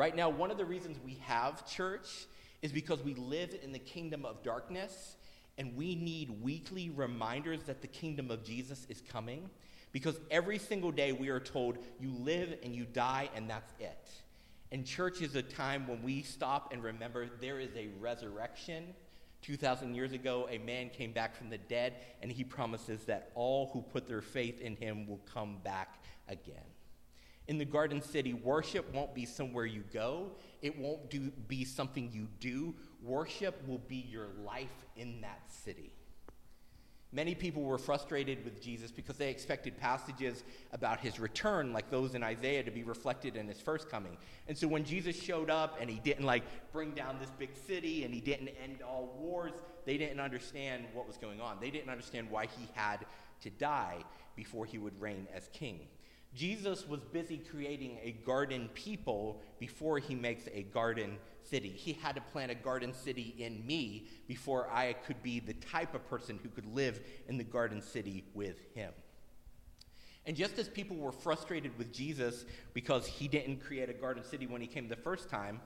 Right 0.01 0.17
now, 0.17 0.31
one 0.31 0.51
of 0.51 0.57
the 0.57 0.65
reasons 0.65 0.99
we 1.05 1.21
have 1.27 1.69
church 1.69 2.25
is 2.63 2.73
because 2.73 3.05
we 3.05 3.13
live 3.13 3.55
in 3.63 3.71
the 3.71 3.79
kingdom 3.79 4.25
of 4.25 4.43
darkness 4.43 5.17
and 5.59 5.77
we 5.77 5.95
need 5.95 6.43
weekly 6.43 6.89
reminders 6.89 7.65
that 7.65 7.83
the 7.83 7.87
kingdom 7.87 8.31
of 8.31 8.43
Jesus 8.43 8.87
is 8.89 9.03
coming. 9.13 9.51
Because 9.93 10.19
every 10.31 10.57
single 10.57 10.91
day 10.91 11.13
we 11.13 11.29
are 11.29 11.39
told 11.39 11.77
you 12.01 12.13
live 12.13 12.57
and 12.63 12.75
you 12.75 12.87
die 12.87 13.29
and 13.37 13.51
that's 13.51 13.75
it. 13.79 14.09
And 14.73 14.87
church 14.87 15.21
is 15.21 15.35
a 15.35 15.43
time 15.43 15.87
when 15.87 16.03
we 16.03 16.23
stop 16.23 16.73
and 16.73 16.83
remember 16.83 17.29
there 17.39 17.61
is 17.61 17.77
a 17.77 17.89
resurrection. 18.01 18.95
2,000 19.43 19.95
years 19.95 20.13
ago, 20.13 20.49
a 20.51 20.57
man 20.57 20.89
came 20.89 21.13
back 21.13 21.37
from 21.37 21.51
the 21.51 21.59
dead, 21.59 21.97
and 22.23 22.33
he 22.33 22.43
promises 22.43 23.05
that 23.05 23.33
all 23.35 23.69
who 23.75 23.83
put 23.83 24.09
their 24.09 24.23
faith 24.23 24.63
in 24.63 24.77
him 24.77 25.07
will 25.07 25.21
come 25.31 25.59
back 25.63 26.03
again. 26.27 26.70
In 27.51 27.59
the 27.59 27.65
Garden 27.65 28.01
City, 28.01 28.33
worship 28.33 28.95
won't 28.95 29.13
be 29.13 29.27
somewhere 29.27 29.67
you 29.67 29.83
go, 29.93 30.31
it 30.63 30.79
won't 30.79 31.11
do, 31.11 31.33
be 31.49 31.65
something 31.65 32.09
you 32.13 32.29
do. 32.39 32.77
Worship 33.03 33.67
will 33.67 33.81
be 33.89 34.07
your 34.09 34.29
life 34.47 34.87
in 34.95 35.21
that 35.23 35.41
city. 35.49 35.91
Many 37.11 37.35
people 37.35 37.65
were 37.65 37.77
frustrated 37.77 38.45
with 38.45 38.63
Jesus 38.63 38.93
because 38.93 39.17
they 39.17 39.31
expected 39.31 39.77
passages 39.77 40.45
about 40.73 41.01
his 41.01 41.19
return, 41.19 41.73
like 41.73 41.91
those 41.91 42.15
in 42.15 42.23
Isaiah, 42.23 42.63
to 42.63 42.71
be 42.71 42.85
reflected 42.85 43.35
in 43.35 43.49
his 43.49 43.61
first 43.61 43.91
coming. 43.91 44.17
And 44.47 44.57
so 44.57 44.69
when 44.69 44.85
Jesus 44.85 45.21
showed 45.21 45.51
up 45.51 45.77
and 45.81 45.91
he 45.91 45.99
didn't 45.99 46.27
like 46.27 46.45
bring 46.71 46.93
down 46.93 47.19
this 47.19 47.31
big 47.31 47.51
city 47.67 48.05
and 48.05 48.15
he 48.15 48.21
didn't 48.21 48.51
end 48.63 48.81
all 48.83 49.13
wars, 49.19 49.55
they 49.87 49.99
didn't 49.99 50.21
understand 50.21 50.85
what 50.95 51.09
was 51.09 51.17
going 51.17 51.41
on. 51.41 51.57
They 51.61 51.73
didn't 51.73 51.91
understand 51.91 52.31
why 52.31 52.47
he 52.47 52.69
had 52.75 53.05
to 53.41 53.51
die 53.51 54.05
before 54.37 54.67
he 54.67 54.79
would 54.79 55.01
reign 55.01 55.27
as 55.35 55.49
king. 55.53 55.81
Jesus 56.35 56.87
was 56.87 57.01
busy 57.01 57.39
creating 57.39 57.99
a 58.03 58.13
garden 58.25 58.71
people 58.73 59.43
before 59.59 59.99
he 59.99 60.15
makes 60.15 60.45
a 60.53 60.63
garden 60.63 61.17
city. 61.43 61.71
He 61.71 61.93
had 61.93 62.15
to 62.15 62.21
plant 62.21 62.53
a 62.53 62.55
garden 62.55 62.95
city 62.95 63.35
in 63.39 63.67
me 63.67 64.07
before 64.29 64.71
I 64.71 64.93
could 64.93 65.23
be 65.23 65.41
the 65.41 65.55
type 65.55 65.95
of 65.95 66.09
person 66.09 66.39
who 66.43 66.49
could 66.49 66.73
live 66.73 67.01
in 67.29 67.37
the 67.37 67.45
garden 67.45 67.83
city 67.83 68.25
with 68.33 68.61
him. 68.75 68.93
And 70.27 70.37
just 70.37 70.59
as 70.59 70.69
people 70.69 70.97
were 70.97 71.13
frustrated 71.13 71.77
with 71.79 71.93
Jesus 71.93 72.45
because 72.75 73.07
he 73.07 73.27
didn't 73.27 73.57
create 73.57 73.89
a 73.89 73.95
garden 73.95 74.23
city 74.23 74.47
when 74.47 74.61
he 74.61 74.67
came 74.69 74.87
the 74.87 74.95
first 74.95 75.29
time, 75.29 75.61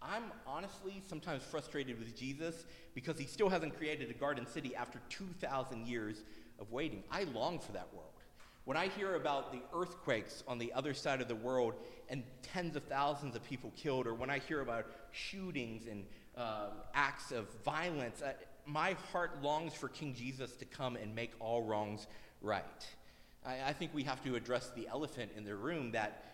I'm 0.00 0.24
honestly 0.46 1.02
sometimes 1.08 1.42
frustrated 1.42 1.98
with 1.98 2.14
Jesus 2.14 2.66
because 2.94 3.18
he 3.18 3.26
still 3.26 3.48
hasn't 3.48 3.76
created 3.76 4.10
a 4.10 4.14
garden 4.14 4.46
city 4.46 4.76
after 4.76 5.00
2,000 5.08 5.86
years 5.86 6.22
of 6.60 6.70
waiting. 6.70 7.02
I 7.10 7.24
long 7.24 7.58
for 7.58 7.72
that 7.72 7.88
world. 7.92 8.12
When 8.66 8.76
I 8.76 8.88
hear 8.88 9.14
about 9.14 9.52
the 9.52 9.60
earthquakes 9.72 10.42
on 10.48 10.58
the 10.58 10.72
other 10.72 10.92
side 10.92 11.20
of 11.20 11.28
the 11.28 11.36
world 11.36 11.74
and 12.08 12.24
tens 12.42 12.74
of 12.74 12.82
thousands 12.82 13.36
of 13.36 13.44
people 13.44 13.72
killed, 13.76 14.08
or 14.08 14.14
when 14.14 14.28
I 14.28 14.40
hear 14.40 14.60
about 14.60 14.86
shootings 15.12 15.86
and 15.86 16.04
uh, 16.36 16.70
acts 16.92 17.30
of 17.30 17.46
violence, 17.64 18.24
my 18.66 18.96
heart 19.12 19.40
longs 19.40 19.72
for 19.72 19.88
King 19.88 20.14
Jesus 20.14 20.56
to 20.56 20.64
come 20.64 20.96
and 20.96 21.14
make 21.14 21.30
all 21.38 21.62
wrongs 21.62 22.08
right. 22.42 22.64
I, 23.44 23.68
I 23.68 23.72
think 23.72 23.94
we 23.94 24.02
have 24.02 24.20
to 24.24 24.34
address 24.34 24.72
the 24.74 24.88
elephant 24.88 25.30
in 25.36 25.44
the 25.44 25.54
room 25.54 25.92
that 25.92 26.24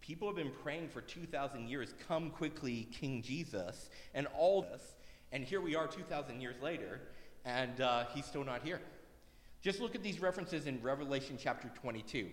people 0.00 0.28
have 0.28 0.36
been 0.36 0.52
praying 0.62 0.90
for 0.90 1.00
2,000 1.00 1.68
years 1.68 1.94
come 2.06 2.30
quickly, 2.30 2.86
King 2.92 3.22
Jesus, 3.22 3.90
and 4.14 4.28
all 4.38 4.62
this. 4.62 4.94
And 5.32 5.42
here 5.42 5.60
we 5.60 5.74
are 5.74 5.88
2,000 5.88 6.40
years 6.40 6.62
later, 6.62 7.00
and 7.44 7.80
uh, 7.80 8.04
he's 8.14 8.24
still 8.24 8.44
not 8.44 8.62
here. 8.62 8.80
Just 9.62 9.80
look 9.80 9.94
at 9.94 10.02
these 10.02 10.20
references 10.20 10.66
in 10.66 10.80
Revelation 10.82 11.38
chapter 11.40 11.70
22. 11.74 12.28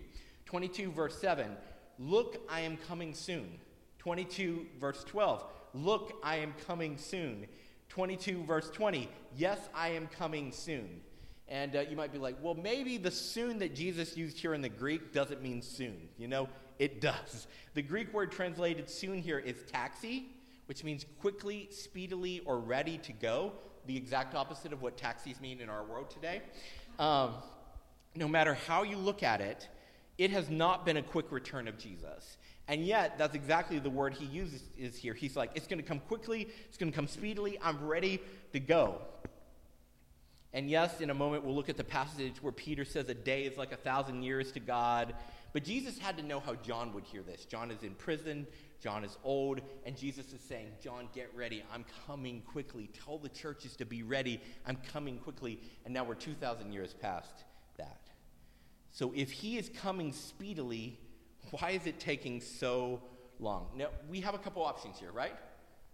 22, 0.46 0.90
verse 0.92 1.18
7, 1.18 1.50
look, 1.98 2.40
I 2.48 2.60
am 2.60 2.76
coming 2.88 3.14
soon. 3.14 3.58
22, 3.98 4.66
verse 4.78 5.02
12, 5.04 5.44
look, 5.72 6.12
I 6.22 6.36
am 6.36 6.54
coming 6.66 6.98
soon. 6.98 7.46
22, 7.88 8.44
verse 8.44 8.70
20, 8.70 9.08
yes, 9.36 9.58
I 9.74 9.88
am 9.90 10.08
coming 10.08 10.52
soon. 10.52 11.00
And 11.48 11.76
uh, 11.76 11.80
you 11.80 11.96
might 11.96 12.12
be 12.12 12.18
like, 12.18 12.36
well, 12.42 12.54
maybe 12.54 12.96
the 12.96 13.10
soon 13.10 13.58
that 13.58 13.74
Jesus 13.74 14.16
used 14.16 14.38
here 14.38 14.54
in 14.54 14.62
the 14.62 14.68
Greek 14.68 15.12
doesn't 15.12 15.42
mean 15.42 15.62
soon. 15.62 16.08
You 16.18 16.28
know, 16.28 16.48
it 16.78 17.00
does. 17.00 17.46
The 17.74 17.82
Greek 17.82 18.12
word 18.12 18.32
translated 18.32 18.88
soon 18.88 19.18
here 19.18 19.38
is 19.38 19.56
taxi, 19.70 20.28
which 20.66 20.84
means 20.84 21.04
quickly, 21.20 21.68
speedily, 21.70 22.40
or 22.40 22.58
ready 22.58 22.98
to 22.98 23.12
go, 23.12 23.52
the 23.86 23.96
exact 23.96 24.34
opposite 24.34 24.72
of 24.72 24.80
what 24.80 24.96
taxis 24.96 25.40
mean 25.40 25.60
in 25.60 25.68
our 25.68 25.84
world 25.84 26.10
today. 26.10 26.42
Um, 26.98 27.34
no 28.14 28.28
matter 28.28 28.54
how 28.54 28.82
you 28.82 28.96
look 28.96 29.22
at 29.22 29.40
it, 29.40 29.68
it 30.18 30.30
has 30.30 30.48
not 30.48 30.86
been 30.86 30.96
a 30.96 31.02
quick 31.02 31.32
return 31.32 31.66
of 31.66 31.78
Jesus. 31.78 32.36
And 32.68 32.86
yet, 32.86 33.18
that's 33.18 33.34
exactly 33.34 33.78
the 33.78 33.90
word 33.90 34.14
he 34.14 34.24
uses 34.24 34.62
is 34.78 34.96
here. 34.96 35.12
He's 35.12 35.36
like, 35.36 35.50
it's 35.54 35.66
going 35.66 35.80
to 35.80 35.86
come 35.86 36.00
quickly, 36.00 36.48
it's 36.66 36.78
going 36.78 36.90
to 36.90 36.96
come 36.96 37.08
speedily, 37.08 37.58
I'm 37.62 37.84
ready 37.84 38.20
to 38.52 38.60
go. 38.60 39.02
And 40.54 40.70
yes, 40.70 41.00
in 41.00 41.10
a 41.10 41.14
moment, 41.14 41.44
we'll 41.44 41.54
look 41.54 41.68
at 41.68 41.76
the 41.76 41.84
passage 41.84 42.40
where 42.40 42.52
Peter 42.52 42.84
says 42.84 43.08
a 43.08 43.14
day 43.14 43.42
is 43.42 43.58
like 43.58 43.72
a 43.72 43.76
thousand 43.76 44.22
years 44.22 44.52
to 44.52 44.60
God. 44.60 45.14
But 45.54 45.62
Jesus 45.62 45.96
had 45.98 46.16
to 46.18 46.22
know 46.24 46.40
how 46.40 46.56
John 46.56 46.92
would 46.94 47.04
hear 47.04 47.22
this. 47.22 47.44
John 47.46 47.70
is 47.70 47.84
in 47.84 47.94
prison, 47.94 48.44
John 48.82 49.04
is 49.04 49.16
old, 49.22 49.60
and 49.86 49.96
Jesus 49.96 50.32
is 50.32 50.40
saying, 50.40 50.72
John, 50.82 51.08
get 51.14 51.30
ready. 51.34 51.62
I'm 51.72 51.84
coming 52.06 52.42
quickly. 52.42 52.90
Tell 53.04 53.18
the 53.18 53.28
churches 53.28 53.76
to 53.76 53.86
be 53.86 54.02
ready. 54.02 54.40
I'm 54.66 54.76
coming 54.92 55.16
quickly. 55.16 55.60
And 55.84 55.94
now 55.94 56.02
we're 56.02 56.16
2,000 56.16 56.72
years 56.72 56.92
past 56.92 57.44
that. 57.78 58.00
So 58.90 59.12
if 59.14 59.30
he 59.30 59.56
is 59.56 59.70
coming 59.70 60.12
speedily, 60.12 60.98
why 61.52 61.70
is 61.70 61.86
it 61.86 62.00
taking 62.00 62.40
so 62.40 63.00
long? 63.38 63.68
Now, 63.76 63.90
we 64.10 64.20
have 64.22 64.34
a 64.34 64.38
couple 64.38 64.64
options 64.64 64.98
here, 64.98 65.12
right? 65.12 65.36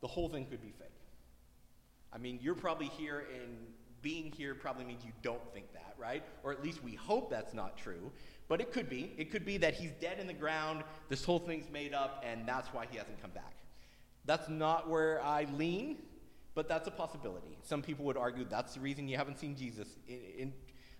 The 0.00 0.08
whole 0.08 0.30
thing 0.30 0.46
could 0.46 0.62
be 0.62 0.72
fake. 0.72 0.88
I 2.12 2.16
mean, 2.18 2.38
you're 2.42 2.54
probably 2.54 2.86
here, 2.86 3.26
and 3.34 3.58
being 4.02 4.32
here 4.32 4.54
probably 4.54 4.84
means 4.84 5.04
you 5.04 5.12
don't 5.22 5.52
think 5.52 5.72
that, 5.74 5.94
right? 5.98 6.22
Or 6.42 6.50
at 6.50 6.64
least 6.64 6.82
we 6.82 6.94
hope 6.94 7.30
that's 7.30 7.54
not 7.54 7.76
true. 7.76 8.10
But 8.50 8.60
it 8.60 8.72
could 8.72 8.90
be. 8.90 9.12
It 9.16 9.30
could 9.30 9.44
be 9.44 9.58
that 9.58 9.74
he's 9.74 9.92
dead 10.00 10.18
in 10.18 10.26
the 10.26 10.34
ground, 10.34 10.82
this 11.08 11.24
whole 11.24 11.38
thing's 11.38 11.70
made 11.70 11.94
up, 11.94 12.24
and 12.26 12.46
that's 12.48 12.66
why 12.74 12.84
he 12.90 12.98
hasn't 12.98 13.22
come 13.22 13.30
back. 13.30 13.54
That's 14.24 14.48
not 14.48 14.90
where 14.90 15.22
I 15.22 15.46
lean, 15.56 15.98
but 16.56 16.68
that's 16.68 16.88
a 16.88 16.90
possibility. 16.90 17.56
Some 17.62 17.80
people 17.80 18.04
would 18.06 18.16
argue 18.16 18.44
that's 18.44 18.74
the 18.74 18.80
reason 18.80 19.06
you 19.06 19.16
haven't 19.16 19.38
seen 19.38 19.54
Jesus 19.54 19.86
in, 20.08 20.18
in, 20.36 20.52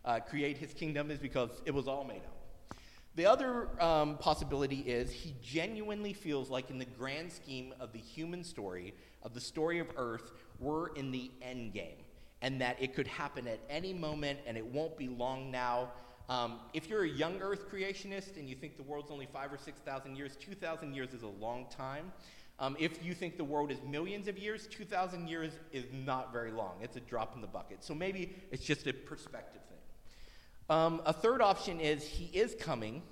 uh, 0.05 0.21
create 0.21 0.59
his 0.59 0.73
kingdom 0.73 1.11
is 1.11 1.19
because 1.19 1.51
it 1.65 1.75
was 1.75 1.89
all 1.89 2.05
made 2.05 2.23
up. 2.23 2.77
The 3.17 3.27
other 3.27 3.69
um, 3.83 4.17
possibility 4.19 4.83
is 4.83 5.11
he 5.11 5.35
genuinely 5.43 6.13
feels 6.13 6.51
like, 6.51 6.71
in 6.71 6.79
the 6.79 6.85
grand 6.85 7.33
scheme 7.33 7.75
of 7.81 7.93
the 7.93 7.99
human 7.99 8.45
story, 8.45 8.95
of 9.25 9.35
the 9.35 9.41
story 9.41 9.81
of 9.81 9.89
earth, 9.97 10.31
we're 10.61 10.91
in 10.95 11.11
the 11.11 11.33
end 11.43 11.73
game, 11.73 11.99
and 12.43 12.61
that 12.61 12.81
it 12.81 12.95
could 12.95 13.09
happen 13.09 13.49
at 13.49 13.59
any 13.69 13.93
moment, 13.93 14.39
and 14.47 14.57
it 14.57 14.65
won't 14.65 14.97
be 14.97 15.09
long 15.09 15.51
now. 15.51 15.91
Um, 16.31 16.61
if 16.73 16.89
you're 16.89 17.03
a 17.03 17.09
young 17.09 17.43
Earth 17.43 17.69
creationist 17.69 18.37
and 18.37 18.49
you 18.49 18.55
think 18.55 18.77
the 18.77 18.85
world's 18.85 19.11
only 19.11 19.27
five 19.33 19.53
or 19.53 19.59
six 19.59 19.81
thousand 19.81 20.15
years, 20.15 20.37
2,000 20.37 20.95
years 20.95 21.13
is 21.13 21.25
a 21.25 21.27
long 21.27 21.67
time. 21.77 22.13
Um, 22.61 22.77
if 22.79 23.05
you 23.05 23.15
think 23.15 23.37
the 23.37 23.43
world 23.43 23.73
is 23.73 23.79
millions 23.83 24.29
of 24.29 24.39
years, 24.39 24.69
2,000 24.69 25.27
years 25.27 25.51
is 25.73 25.87
not 25.93 26.33
very 26.33 26.53
long. 26.53 26.77
It's 26.83 26.97
a 26.97 27.01
drop 27.01 27.35
in 27.35 27.41
the 27.41 27.49
bucket. 27.49 27.83
So 27.83 27.97
maybe 27.97 28.37
it's 28.53 28.65
just 28.65 28.87
a 28.87 28.93
perspective 28.93 29.63
thing. 29.69 29.79
Um, 30.77 31.03
a 31.05 31.13
third 31.13 31.43
option 31.43 31.81
is 31.81 32.07
he 32.07 32.27
is 32.27 32.55
coming, 32.55 33.03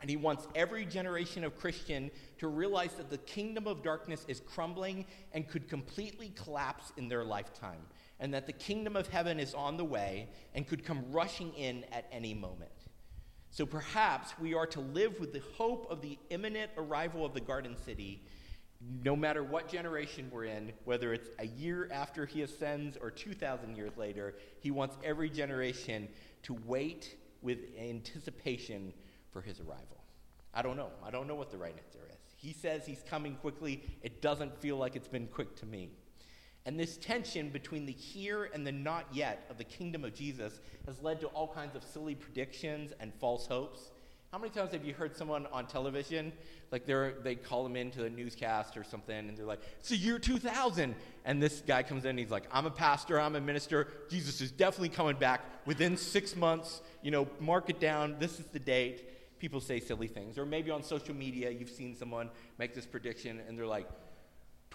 and 0.00 0.08
he 0.08 0.16
wants 0.16 0.46
every 0.54 0.84
generation 0.84 1.42
of 1.42 1.58
Christian 1.58 2.12
to 2.38 2.46
realize 2.46 2.92
that 2.92 3.10
the 3.10 3.18
kingdom 3.18 3.66
of 3.66 3.82
darkness 3.82 4.24
is 4.28 4.38
crumbling 4.38 5.04
and 5.32 5.48
could 5.48 5.68
completely 5.68 6.32
collapse 6.36 6.92
in 6.96 7.08
their 7.08 7.24
lifetime 7.24 7.80
and 8.20 8.32
that 8.34 8.46
the 8.46 8.52
kingdom 8.52 8.96
of 8.96 9.08
heaven 9.08 9.38
is 9.38 9.54
on 9.54 9.76
the 9.76 9.84
way 9.84 10.28
and 10.54 10.66
could 10.66 10.84
come 10.84 11.04
rushing 11.10 11.52
in 11.54 11.84
at 11.92 12.06
any 12.10 12.34
moment. 12.34 12.70
So 13.50 13.64
perhaps 13.64 14.34
we 14.38 14.54
are 14.54 14.66
to 14.66 14.80
live 14.80 15.18
with 15.18 15.32
the 15.32 15.42
hope 15.56 15.86
of 15.90 16.02
the 16.02 16.18
imminent 16.30 16.70
arrival 16.76 17.24
of 17.24 17.32
the 17.32 17.40
garden 17.40 17.76
city, 17.84 18.22
no 19.02 19.16
matter 19.16 19.42
what 19.42 19.68
generation 19.68 20.28
we're 20.30 20.44
in, 20.44 20.72
whether 20.84 21.14
it's 21.14 21.30
a 21.38 21.46
year 21.46 21.88
after 21.92 22.26
he 22.26 22.42
ascends 22.42 22.96
or 23.00 23.10
2,000 23.10 23.76
years 23.76 23.96
later. 23.96 24.34
He 24.60 24.70
wants 24.70 24.96
every 25.02 25.30
generation 25.30 26.08
to 26.42 26.54
wait 26.66 27.16
with 27.42 27.58
anticipation 27.78 28.92
for 29.30 29.40
his 29.40 29.60
arrival. 29.60 30.04
I 30.52 30.62
don't 30.62 30.76
know. 30.76 30.90
I 31.04 31.10
don't 31.10 31.26
know 31.26 31.34
what 31.34 31.50
the 31.50 31.58
right 31.58 31.74
answer 31.74 32.00
is. 32.10 32.16
He 32.36 32.52
says 32.52 32.86
he's 32.86 33.02
coming 33.08 33.36
quickly. 33.36 33.82
It 34.02 34.20
doesn't 34.22 34.58
feel 34.58 34.76
like 34.76 34.96
it's 34.96 35.08
been 35.08 35.26
quick 35.26 35.56
to 35.56 35.66
me. 35.66 35.90
And 36.66 36.78
this 36.78 36.96
tension 36.96 37.48
between 37.50 37.86
the 37.86 37.92
here 37.92 38.50
and 38.52 38.66
the 38.66 38.72
not 38.72 39.06
yet 39.12 39.46
of 39.48 39.56
the 39.56 39.64
kingdom 39.64 40.04
of 40.04 40.14
Jesus 40.14 40.60
has 40.84 41.00
led 41.00 41.20
to 41.20 41.28
all 41.28 41.46
kinds 41.46 41.76
of 41.76 41.84
silly 41.84 42.16
predictions 42.16 42.92
and 42.98 43.14
false 43.14 43.46
hopes. 43.46 43.92
How 44.32 44.38
many 44.38 44.50
times 44.50 44.72
have 44.72 44.84
you 44.84 44.92
heard 44.92 45.16
someone 45.16 45.46
on 45.52 45.66
television, 45.66 46.32
like 46.72 46.84
they 46.84 47.12
they 47.22 47.36
call 47.36 47.62
them 47.62 47.76
into 47.76 48.04
a 48.04 48.10
newscast 48.10 48.76
or 48.76 48.82
something, 48.82 49.16
and 49.16 49.38
they're 49.38 49.46
like, 49.46 49.60
"It's 49.78 49.90
the 49.90 49.96
year 49.96 50.18
2000," 50.18 50.96
and 51.24 51.40
this 51.40 51.62
guy 51.64 51.84
comes 51.84 52.04
in, 52.04 52.10
and 52.10 52.18
he's 52.18 52.32
like, 52.32 52.48
"I'm 52.50 52.66
a 52.66 52.70
pastor, 52.70 53.20
I'm 53.20 53.36
a 53.36 53.40
minister. 53.40 53.86
Jesus 54.10 54.40
is 54.40 54.50
definitely 54.50 54.88
coming 54.88 55.16
back 55.16 55.42
within 55.64 55.96
six 55.96 56.34
months. 56.34 56.82
You 57.00 57.12
know, 57.12 57.28
mark 57.38 57.70
it 57.70 57.78
down. 57.78 58.18
This 58.18 58.40
is 58.40 58.46
the 58.46 58.58
date." 58.58 59.38
People 59.38 59.60
say 59.60 59.78
silly 59.78 60.08
things, 60.08 60.36
or 60.36 60.44
maybe 60.44 60.70
on 60.70 60.82
social 60.82 61.14
media, 61.14 61.50
you've 61.50 61.70
seen 61.70 61.94
someone 61.94 62.28
make 62.58 62.74
this 62.74 62.86
prediction, 62.86 63.40
and 63.46 63.56
they're 63.56 63.66
like, 63.66 63.86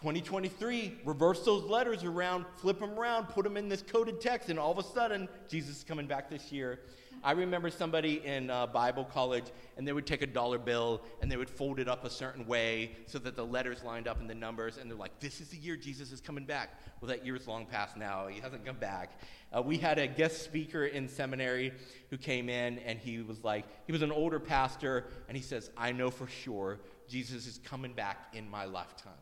2023, 0.01 0.97
reverse 1.05 1.45
those 1.45 1.63
letters 1.63 2.03
around, 2.03 2.43
flip 2.55 2.79
them 2.79 2.97
around, 2.97 3.25
put 3.25 3.43
them 3.43 3.55
in 3.55 3.69
this 3.69 3.83
coded 3.83 4.19
text, 4.19 4.49
and 4.49 4.57
all 4.57 4.71
of 4.71 4.79
a 4.79 4.83
sudden, 4.83 5.29
Jesus 5.47 5.77
is 5.77 5.83
coming 5.83 6.07
back 6.07 6.27
this 6.27 6.51
year. 6.51 6.79
I 7.23 7.33
remember 7.33 7.69
somebody 7.69 8.25
in 8.25 8.49
uh, 8.49 8.65
Bible 8.65 9.05
college, 9.05 9.43
and 9.77 9.87
they 9.87 9.93
would 9.93 10.07
take 10.07 10.23
a 10.23 10.27
dollar 10.27 10.57
bill 10.57 11.03
and 11.21 11.31
they 11.31 11.37
would 11.37 11.51
fold 11.51 11.79
it 11.79 11.87
up 11.87 12.03
a 12.03 12.09
certain 12.09 12.47
way 12.47 12.93
so 13.05 13.19
that 13.19 13.35
the 13.35 13.45
letters 13.45 13.83
lined 13.83 14.07
up 14.07 14.19
in 14.19 14.25
the 14.25 14.33
numbers, 14.33 14.77
and 14.77 14.89
they're 14.89 14.97
like, 14.97 15.19
This 15.19 15.39
is 15.39 15.49
the 15.49 15.57
year 15.57 15.75
Jesus 15.75 16.11
is 16.11 16.19
coming 16.19 16.45
back. 16.45 16.81
Well, 16.99 17.09
that 17.09 17.23
year's 17.23 17.47
long 17.47 17.67
past 17.67 17.95
now. 17.95 18.25
He 18.25 18.41
hasn't 18.41 18.65
come 18.65 18.77
back. 18.77 19.19
Uh, 19.55 19.61
we 19.61 19.77
had 19.77 19.99
a 19.99 20.07
guest 20.07 20.41
speaker 20.41 20.85
in 20.85 21.07
seminary 21.07 21.73
who 22.09 22.17
came 22.17 22.49
in, 22.49 22.79
and 22.79 22.97
he 22.97 23.21
was 23.21 23.43
like, 23.43 23.65
He 23.85 23.91
was 23.91 24.01
an 24.01 24.11
older 24.11 24.39
pastor, 24.39 25.05
and 25.27 25.37
he 25.37 25.43
says, 25.43 25.69
I 25.77 25.91
know 25.91 26.09
for 26.09 26.25
sure 26.25 26.79
Jesus 27.07 27.45
is 27.45 27.59
coming 27.63 27.93
back 27.93 28.29
in 28.33 28.49
my 28.49 28.65
lifetime. 28.65 29.13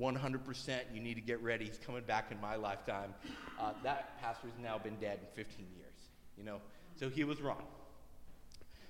100%, 0.00 0.78
you 0.92 1.00
need 1.00 1.14
to 1.14 1.20
get 1.20 1.42
ready. 1.42 1.66
He's 1.66 1.78
coming 1.78 2.02
back 2.02 2.30
in 2.30 2.40
my 2.40 2.56
lifetime. 2.56 3.14
Uh, 3.60 3.72
that 3.82 4.20
pastor's 4.20 4.52
now 4.62 4.78
been 4.78 4.96
dead 4.96 5.20
in 5.20 5.26
15 5.34 5.66
years, 5.76 5.98
you 6.36 6.44
know, 6.44 6.60
so 6.96 7.08
he 7.08 7.24
was 7.24 7.40
wrong. 7.40 7.62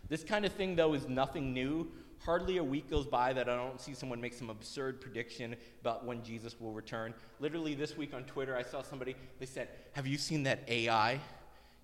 This 0.09 0.25
kind 0.25 0.45
of 0.45 0.53
thing, 0.53 0.77
though, 0.77 0.95
is 0.95 1.09
nothing 1.09 1.53
new. 1.53 1.91
Hardly 2.25 2.57
a 2.57 2.65
week 2.65 2.91
goes 2.91 3.07
by 3.07 3.33
that 3.33 3.49
I 3.49 3.57
don't 3.57 3.81
see 3.81 3.95
someone 3.95 4.21
make 4.21 4.35
some 4.35 4.51
absurd 4.51 5.01
prediction 5.01 5.55
about 5.81 6.05
when 6.05 6.23
Jesus 6.23 6.59
will 6.61 6.73
return. 6.73 7.15
Literally, 7.39 7.75
this 7.75 7.97
week 7.97 8.15
on 8.15 8.25
Twitter, 8.25 8.57
I 8.57 8.63
saw 8.63 8.83
somebody, 8.83 9.15
they 9.39 9.47
said, 9.47 9.69
Have 9.93 10.07
you 10.07 10.19
seen 10.19 10.43
that 10.45 10.61
AI 10.67 11.21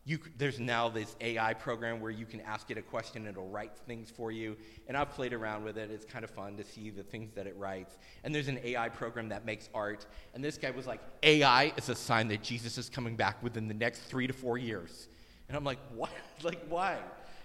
you, 0.06 0.18
there's 0.36 0.60
now 0.60 0.90
this 0.90 1.16
AI 1.22 1.54
program 1.54 1.98
where 1.98 2.10
you 2.10 2.26
can 2.26 2.42
ask 2.42 2.70
it 2.70 2.76
a 2.76 2.82
question 2.82 3.22
and 3.22 3.28
it'll 3.28 3.48
write 3.48 3.72
things 3.86 4.10
for 4.10 4.30
you. 4.30 4.54
And 4.86 4.98
I've 4.98 5.10
played 5.10 5.32
around 5.32 5.64
with 5.64 5.78
it. 5.78 5.90
It's 5.90 6.04
kind 6.04 6.24
of 6.24 6.30
fun 6.30 6.58
to 6.58 6.64
see 6.64 6.90
the 6.90 7.02
things 7.02 7.32
that 7.34 7.46
it 7.46 7.56
writes. 7.56 7.96
And 8.22 8.34
there's 8.34 8.48
an 8.48 8.60
AI 8.62 8.90
program 8.90 9.30
that 9.30 9.46
makes 9.46 9.70
art. 9.74 10.04
And 10.34 10.44
this 10.44 10.58
guy 10.58 10.70
was 10.70 10.86
like, 10.86 11.00
AI 11.22 11.72
is 11.78 11.88
a 11.88 11.94
sign 11.94 12.28
that 12.28 12.42
Jesus 12.42 12.76
is 12.76 12.90
coming 12.90 13.16
back 13.16 13.42
within 13.42 13.66
the 13.66 13.74
next 13.74 14.00
three 14.00 14.26
to 14.26 14.34
four 14.34 14.58
years. 14.58 15.08
And 15.48 15.56
I'm 15.56 15.64
like, 15.64 15.78
what? 15.94 16.10
like, 16.42 16.60
why? 16.68 16.98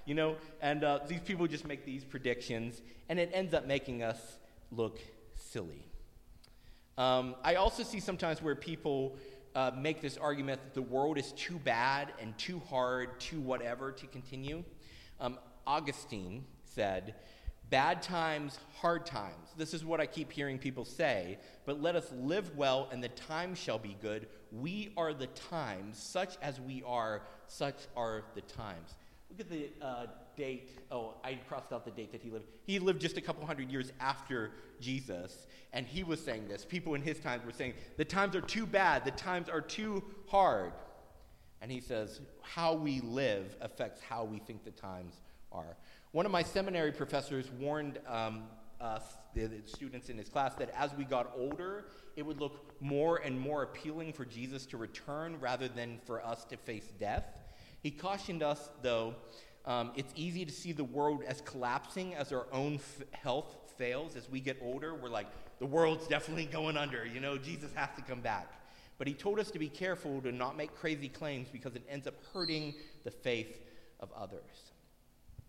You 0.05 0.15
know, 0.15 0.35
and 0.61 0.83
uh, 0.83 0.99
these 1.07 1.21
people 1.21 1.47
just 1.47 1.65
make 1.65 1.85
these 1.85 2.03
predictions, 2.03 2.81
and 3.07 3.19
it 3.19 3.29
ends 3.33 3.53
up 3.53 3.67
making 3.67 4.03
us 4.03 4.19
look 4.71 4.99
silly. 5.35 5.85
Um, 6.97 7.35
I 7.43 7.55
also 7.55 7.83
see 7.83 8.01
sometimes 8.01 8.41
where 8.41 8.55
people 8.55 9.15
uh, 9.56 9.72
make 9.75 10.01
this 10.01 10.18
argument 10.18 10.62
that 10.63 10.74
the 10.74 10.82
world 10.82 11.18
is 11.18 11.32
too 11.34 11.60
bad 11.60 12.13
and 12.22 12.38
too 12.38 12.62
hard, 12.70 13.20
too 13.20 13.39
whatever 13.39 13.91
to 13.91 14.08
continue. 14.08 14.63
Um, 15.20 15.38
Augustine 15.65 16.46
said, 16.63 17.15
Bad 17.70 18.01
times, 18.01 18.58
hard 18.82 19.06
times. 19.06 19.50
This 19.56 19.75
is 19.75 19.86
what 19.86 20.00
I 20.01 20.08
keep 20.08 20.32
hearing 20.32 20.58
people 20.58 20.86
say, 20.86 21.38
but 21.65 21.79
let 21.79 21.96
us 21.96 22.12
live 22.18 22.56
well, 22.58 22.89
and 22.91 23.03
the 23.03 23.10
times 23.10 23.60
shall 23.60 23.77
be 23.77 23.96
good. 24.01 24.27
We 24.51 24.91
are 24.98 25.13
the 25.13 25.27
times, 25.27 26.00
such 26.00 26.36
as 26.41 26.60
we 26.60 26.82
are, 26.84 27.22
such 27.46 27.75
are 27.96 28.24
the 28.34 28.41
times. 28.41 28.96
Look 29.29 29.39
at 29.41 29.50
the 29.50 29.69
uh, 29.81 30.05
date. 30.36 30.71
Oh, 30.91 31.15
I 31.24 31.36
crossed 31.48 31.71
out 31.71 31.86
the 31.86 31.91
date 31.91 32.12
that 32.12 32.21
he 32.21 32.29
lived. 32.29 32.45
He 32.65 32.79
lived 32.79 33.00
just 33.00 33.17
a 33.17 33.21
couple 33.21 33.45
hundred 33.45 33.71
years 33.71 33.91
after 34.00 34.51
Jesus, 34.79 35.48
and 35.74 35.86
he 35.86 36.03
was 36.03 36.19
saying 36.19 36.48
this. 36.48 36.65
People 36.65 36.95
in 36.95 37.01
his 37.01 37.19
time 37.19 37.41
were 37.45 37.51
saying, 37.51 37.74
the 37.98 38.05
times 38.05 38.36
are 38.36 38.41
too 38.41 38.65
bad, 38.65 39.05
the 39.05 39.12
times 39.12 39.50
are 39.50 39.62
too 39.62 40.03
hard. 40.27 40.71
And 41.62 41.71
he 41.71 41.81
says, 41.81 42.21
how 42.41 42.74
we 42.74 43.01
live 43.01 43.55
affects 43.62 44.01
how 44.01 44.24
we 44.24 44.39
think 44.39 44.63
the 44.63 44.71
times 44.71 45.21
are. 45.51 45.77
One 46.12 46.25
of 46.25 46.31
my 46.31 46.41
seminary 46.41 46.91
professors 46.91 47.51
warned 47.59 48.00
um, 48.07 48.43
us, 48.81 49.03
the, 49.36 49.45
the 49.45 49.62
students 49.65 50.09
in 50.09 50.17
his 50.17 50.29
class, 50.29 50.55
that 50.55 50.69
as 50.75 50.93
we 50.95 51.03
got 51.03 51.33
older, 51.38 51.86
it 52.15 52.25
would 52.25 52.39
look 52.39 52.81
more 52.81 53.17
and 53.17 53.39
more 53.39 53.63
appealing 53.63 54.13
for 54.13 54.25
Jesus 54.25 54.65
to 54.67 54.77
return 54.77 55.38
rather 55.39 55.67
than 55.67 56.00
for 56.05 56.25
us 56.25 56.45
to 56.45 56.57
face 56.57 56.88
death. 57.00 57.38
He 57.81 57.91
cautioned 57.91 58.43
us, 58.43 58.69
though, 58.81 59.15
um, 59.65 59.91
it's 59.95 60.12
easy 60.15 60.45
to 60.45 60.51
see 60.51 60.71
the 60.71 60.83
world 60.83 61.24
as 61.27 61.41
collapsing 61.41 62.15
as 62.15 62.31
our 62.31 62.48
own 62.51 62.75
f- 62.75 63.03
health 63.12 63.55
fails. 63.77 64.15
As 64.15 64.29
we 64.29 64.39
get 64.39 64.57
older, 64.62 64.95
we're 64.95 65.09
like, 65.09 65.27
the 65.59 65.65
world's 65.65 66.07
definitely 66.07 66.45
going 66.45 66.77
under. 66.77 67.05
You 67.05 67.19
know, 67.19 67.38
Jesus 67.38 67.71
has 67.75 67.89
to 67.95 68.01
come 68.01 68.21
back. 68.21 68.53
But 68.98 69.07
he 69.07 69.13
told 69.13 69.39
us 69.39 69.51
to 69.51 69.59
be 69.59 69.70
careful 69.70 70.22
to 70.22 70.31
not 70.31 70.57
make 70.57 70.75
crazy 70.75 71.07
claims 71.07 71.48
because 71.51 71.75
it 71.75 71.83
ends 71.89 72.05
up 72.07 72.15
hurting 72.33 72.74
the 73.03 73.11
faith 73.11 73.61
of 74.00 74.11
others. 74.13 74.72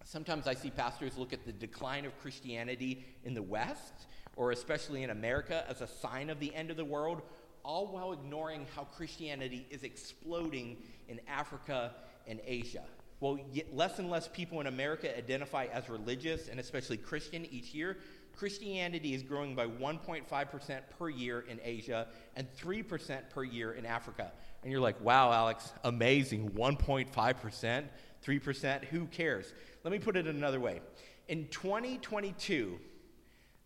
Sometimes 0.05 0.47
I 0.47 0.55
see 0.55 0.71
pastors 0.71 1.19
look 1.19 1.33
at 1.33 1.45
the 1.45 1.53
decline 1.53 2.05
of 2.05 2.19
Christianity 2.21 3.05
in 3.25 3.35
the 3.35 3.43
West, 3.43 3.93
or 4.37 4.53
especially 4.53 5.03
in 5.03 5.11
America, 5.11 5.65
as 5.69 5.81
a 5.81 5.87
sign 5.87 6.31
of 6.31 6.41
the 6.41 6.55
end 6.55 6.71
of 6.71 6.77
the 6.77 6.85
world, 6.85 7.23
all 7.65 7.89
while 7.89 8.13
ignoring 8.13 8.67
how 8.75 8.85
Christianity 8.85 9.67
is 9.71 9.83
exploding 9.83 10.77
in 11.09 11.21
Africa 11.29 11.93
and 12.31 12.41
Asia. 12.47 12.85
Well, 13.21 13.39
less 13.73 13.99
and 13.99 14.09
less 14.09 14.29
people 14.29 14.61
in 14.63 14.67
America 14.67 15.15
identify 15.17 15.67
as 15.67 15.91
religious 15.91 16.49
and 16.49 16.59
especially 16.59 16.97
Christian 16.97 17.45
each 17.51 17.75
year. 17.75 17.99
Christianity 18.35 19.13
is 19.13 19.23
growing 19.23 19.55
by 19.55 19.67
1.5% 19.67 20.81
per 20.99 21.09
year 21.11 21.41
in 21.41 21.61
Asia 21.63 22.07
and 22.37 22.47
3% 22.55 23.29
per 23.29 23.45
year 23.45 23.73
in 23.73 23.85
Africa. 23.85 24.33
And 24.63 24.73
you're 24.73 24.81
like, 24.81 24.99
wow, 25.03 25.31
Alex, 25.31 25.73
amazing. 25.85 26.49
1.5%, 26.51 27.85
3%, 28.25 28.85
who 28.85 29.07
cares? 29.07 29.53
Let 29.85 29.93
me 29.93 29.99
put 29.99 30.17
it 30.17 30.27
another 30.27 30.61
way. 30.61 30.81
In 31.29 31.47
2022, 31.49 32.79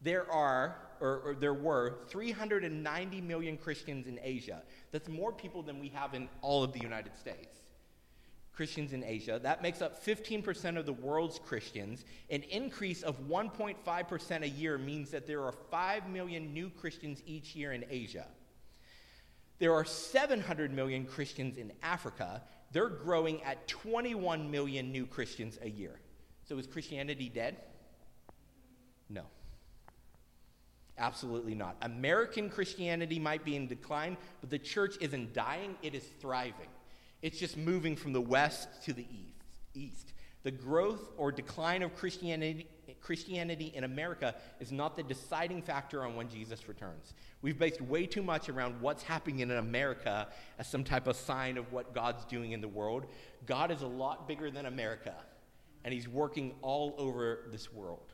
there 0.03 0.31
are, 0.33 0.77
or, 1.01 1.21
or 1.21 1.35
there 1.35 1.55
were, 1.55 1.99
390 2.09 3.21
million 3.21 3.57
Christians 3.57 4.09
in 4.09 4.19
Asia. 4.21 4.63
That's 4.91 5.09
more 5.09 5.33
people 5.33 5.63
than 5.63 5.79
we 5.79 5.91
have 5.91 6.15
in 6.15 6.29
all 6.43 6.65
of 6.65 6.73
the 6.73 6.81
United 6.81 7.17
States. 7.17 7.64
Christians 8.55 8.93
in 8.93 9.03
Asia. 9.03 9.41
That 9.43 9.63
makes 9.63 9.83
up 9.83 10.05
15% 10.05 10.79
of 10.79 10.87
the 10.87 10.93
world's 10.93 11.39
Christians. 11.39 12.05
An 12.31 12.43
increase 12.43 13.03
of 13.03 13.21
1.5% 13.29 14.43
a 14.43 14.49
year 14.49 14.79
means 14.79 15.11
that 15.11 15.27
there 15.27 15.43
are 15.43 15.53
5 15.53 16.09
million 16.09 16.55
new 16.55 16.71
Christians 16.71 17.23
each 17.27 17.57
year 17.57 17.73
in 17.73 17.85
Asia. 17.91 18.27
There 19.59 19.75
are 19.75 19.85
700 19.85 20.73
million 20.73 21.05
Christians 21.05 21.59
in 21.59 21.73
Africa. 21.83 22.43
They're 22.73 22.89
growing 22.89 23.43
at 23.43 23.67
21 23.69 24.51
million 24.51 24.93
new 24.93 25.07
Christians 25.07 25.59
a 25.63 25.69
year. 25.69 26.01
So 26.49 26.59
is 26.59 26.67
Christianity 26.67 27.29
dead? 27.29 27.57
No. 29.09 29.23
Absolutely 30.97 31.55
not. 31.55 31.77
American 31.83 32.49
Christianity 32.51 33.19
might 33.19 33.45
be 33.45 33.57
in 33.57 33.67
decline, 33.67 34.17
but 34.41 34.51
the 34.51 34.59
church 34.59 34.97
isn't 35.01 35.35
dying, 35.35 35.75
it 35.83 35.95
is 35.95 36.05
thriving. 36.21 36.69
It's 37.23 37.39
just 37.39 37.57
moving 37.57 37.97
from 37.97 38.13
the 38.13 38.21
west 38.21 38.69
to 38.85 38.93
the 38.93 39.07
east. 39.11 39.45
east. 39.75 40.13
The 40.45 40.51
growth 40.51 41.11
or 41.17 41.33
decline 41.33 41.83
of 41.83 41.97
Christianity, 41.97 42.69
Christianity 43.01 43.73
in 43.75 43.85
America 43.85 44.35
is 44.61 44.71
not 44.71 44.95
the 44.95 45.03
deciding 45.03 45.63
factor 45.63 46.05
on 46.05 46.17
when 46.17 46.29
Jesus 46.29 46.69
returns. 46.69 47.15
We've 47.41 47.59
based 47.59 47.81
way 47.81 48.05
too 48.05 48.23
much 48.23 48.51
around 48.51 48.81
what's 48.83 49.03
happening 49.03 49.41
in 49.41 49.51
America 49.51 50.29
as 50.59 50.69
some 50.69 50.85
type 50.85 51.07
of 51.07 51.17
sign 51.17 51.57
of 51.57 51.73
what 51.73 51.95
God's 51.95 52.27
doing 52.27 52.53
in 52.53 52.61
the 52.61 52.69
world. 52.69 53.07
God 53.47 53.71
is 53.71 53.81
a 53.81 53.87
lot 53.87 54.29
bigger 54.29 54.51
than 54.51 54.67
America, 54.67 55.15
and 55.83 55.95
He's 55.95 56.09
working 56.09 56.55
all 56.61 56.95
over 56.99 57.47
this 57.51 57.73
world. 57.73 58.13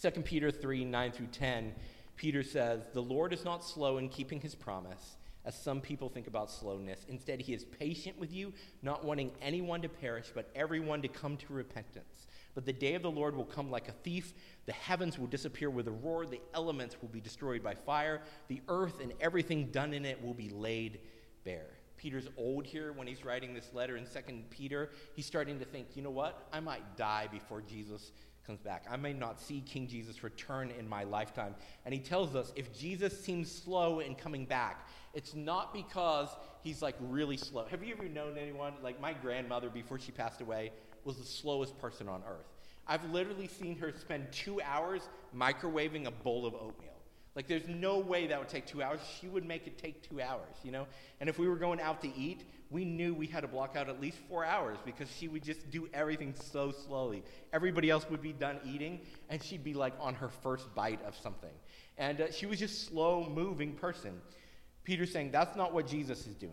2 0.00 0.10
Peter 0.22 0.50
3 0.50 0.84
9 0.86 1.12
through 1.12 1.26
10, 1.26 1.74
Peter 2.16 2.42
says, 2.42 2.88
The 2.94 3.02
Lord 3.02 3.34
is 3.34 3.44
not 3.44 3.64
slow 3.64 3.98
in 3.98 4.08
keeping 4.08 4.40
His 4.40 4.54
promise 4.54 5.16
as 5.46 5.54
some 5.54 5.80
people 5.80 6.08
think 6.08 6.26
about 6.26 6.50
slowness. 6.50 7.06
Instead, 7.08 7.40
he 7.40 7.54
is 7.54 7.64
patient 7.64 8.18
with 8.18 8.32
you, 8.32 8.52
not 8.82 9.04
wanting 9.04 9.30
anyone 9.40 9.80
to 9.80 9.88
perish, 9.88 10.32
but 10.34 10.50
everyone 10.54 11.00
to 11.02 11.08
come 11.08 11.36
to 11.36 11.52
repentance. 11.52 12.26
But 12.54 12.66
the 12.66 12.72
day 12.72 12.94
of 12.94 13.02
the 13.02 13.10
Lord 13.10 13.36
will 13.36 13.44
come 13.44 13.70
like 13.70 13.88
a 13.88 13.92
thief. 13.92 14.34
The 14.66 14.72
heavens 14.72 15.18
will 15.18 15.28
disappear 15.28 15.70
with 15.70 15.86
a 15.86 15.92
roar. 15.92 16.26
The 16.26 16.40
elements 16.52 16.96
will 17.00 17.08
be 17.08 17.20
destroyed 17.20 17.62
by 17.62 17.74
fire. 17.74 18.22
The 18.48 18.60
earth 18.68 19.00
and 19.00 19.12
everything 19.20 19.70
done 19.70 19.94
in 19.94 20.04
it 20.04 20.22
will 20.22 20.34
be 20.34 20.48
laid 20.48 21.00
bare. 21.44 21.70
Peter's 21.96 22.28
old 22.36 22.66
here 22.66 22.92
when 22.92 23.06
he's 23.06 23.24
writing 23.24 23.54
this 23.54 23.72
letter 23.72 23.96
in 23.96 24.04
2 24.04 24.10
Peter. 24.50 24.90
He's 25.14 25.26
starting 25.26 25.58
to 25.60 25.64
think, 25.64 25.88
you 25.94 26.02
know 26.02 26.10
what? 26.10 26.48
I 26.52 26.60
might 26.60 26.96
die 26.96 27.28
before 27.30 27.62
Jesus 27.62 28.10
comes 28.46 28.60
back. 28.60 28.86
I 28.90 28.96
may 28.96 29.12
not 29.12 29.40
see 29.40 29.60
King 29.60 29.88
Jesus 29.88 30.22
return 30.22 30.70
in 30.70 30.88
my 30.88 31.04
lifetime. 31.04 31.54
And 31.84 31.92
he 31.92 32.00
tells 32.00 32.36
us 32.36 32.52
if 32.54 32.76
Jesus 32.78 33.18
seems 33.18 33.50
slow 33.50 34.00
in 34.00 34.14
coming 34.14 34.44
back, 34.44 34.88
it's 35.14 35.34
not 35.34 35.74
because 35.74 36.28
he's 36.62 36.82
like 36.82 36.94
really 37.00 37.36
slow. 37.36 37.64
Have 37.66 37.82
you 37.82 37.94
ever 37.94 38.08
known 38.08 38.38
anyone, 38.38 38.74
like 38.82 39.00
my 39.00 39.12
grandmother 39.12 39.68
before 39.68 39.98
she 39.98 40.12
passed 40.12 40.40
away, 40.40 40.72
was 41.04 41.16
the 41.16 41.24
slowest 41.24 41.78
person 41.78 42.08
on 42.08 42.22
earth? 42.28 42.46
I've 42.86 43.04
literally 43.10 43.48
seen 43.48 43.76
her 43.78 43.92
spend 43.98 44.30
two 44.30 44.60
hours 44.62 45.02
microwaving 45.34 46.06
a 46.06 46.10
bowl 46.10 46.46
of 46.46 46.54
oatmeal. 46.54 46.92
Like, 47.34 47.48
there's 47.48 47.68
no 47.68 47.98
way 47.98 48.26
that 48.28 48.38
would 48.38 48.48
take 48.48 48.66
two 48.66 48.82
hours. 48.82 49.00
She 49.20 49.28
would 49.28 49.44
make 49.44 49.66
it 49.66 49.76
take 49.76 50.08
two 50.08 50.22
hours, 50.22 50.54
you 50.64 50.72
know? 50.72 50.86
And 51.20 51.28
if 51.28 51.38
we 51.38 51.46
were 51.48 51.56
going 51.56 51.80
out 51.80 52.00
to 52.00 52.16
eat, 52.16 52.44
we 52.70 52.84
knew 52.84 53.14
we 53.14 53.26
had 53.26 53.40
to 53.42 53.48
block 53.48 53.76
out 53.76 53.88
at 53.88 54.00
least 54.00 54.18
four 54.28 54.44
hours 54.44 54.78
because 54.84 55.08
she 55.10 55.28
would 55.28 55.42
just 55.42 55.70
do 55.70 55.88
everything 55.94 56.34
so 56.34 56.72
slowly. 56.72 57.22
Everybody 57.52 57.90
else 57.90 58.06
would 58.10 58.22
be 58.22 58.32
done 58.32 58.58
eating, 58.64 59.00
and 59.28 59.42
she'd 59.42 59.62
be 59.62 59.74
like 59.74 59.94
on 60.00 60.14
her 60.14 60.28
first 60.28 60.74
bite 60.74 61.00
of 61.04 61.16
something. 61.16 61.52
And 61.98 62.20
uh, 62.20 62.30
she 62.32 62.46
was 62.46 62.58
just 62.58 62.86
slow 62.86 63.28
moving 63.28 63.74
person. 63.74 64.20
Peter's 64.84 65.12
saying 65.12 65.30
that's 65.30 65.56
not 65.56 65.72
what 65.72 65.86
Jesus 65.86 66.26
is 66.26 66.34
doing. 66.34 66.52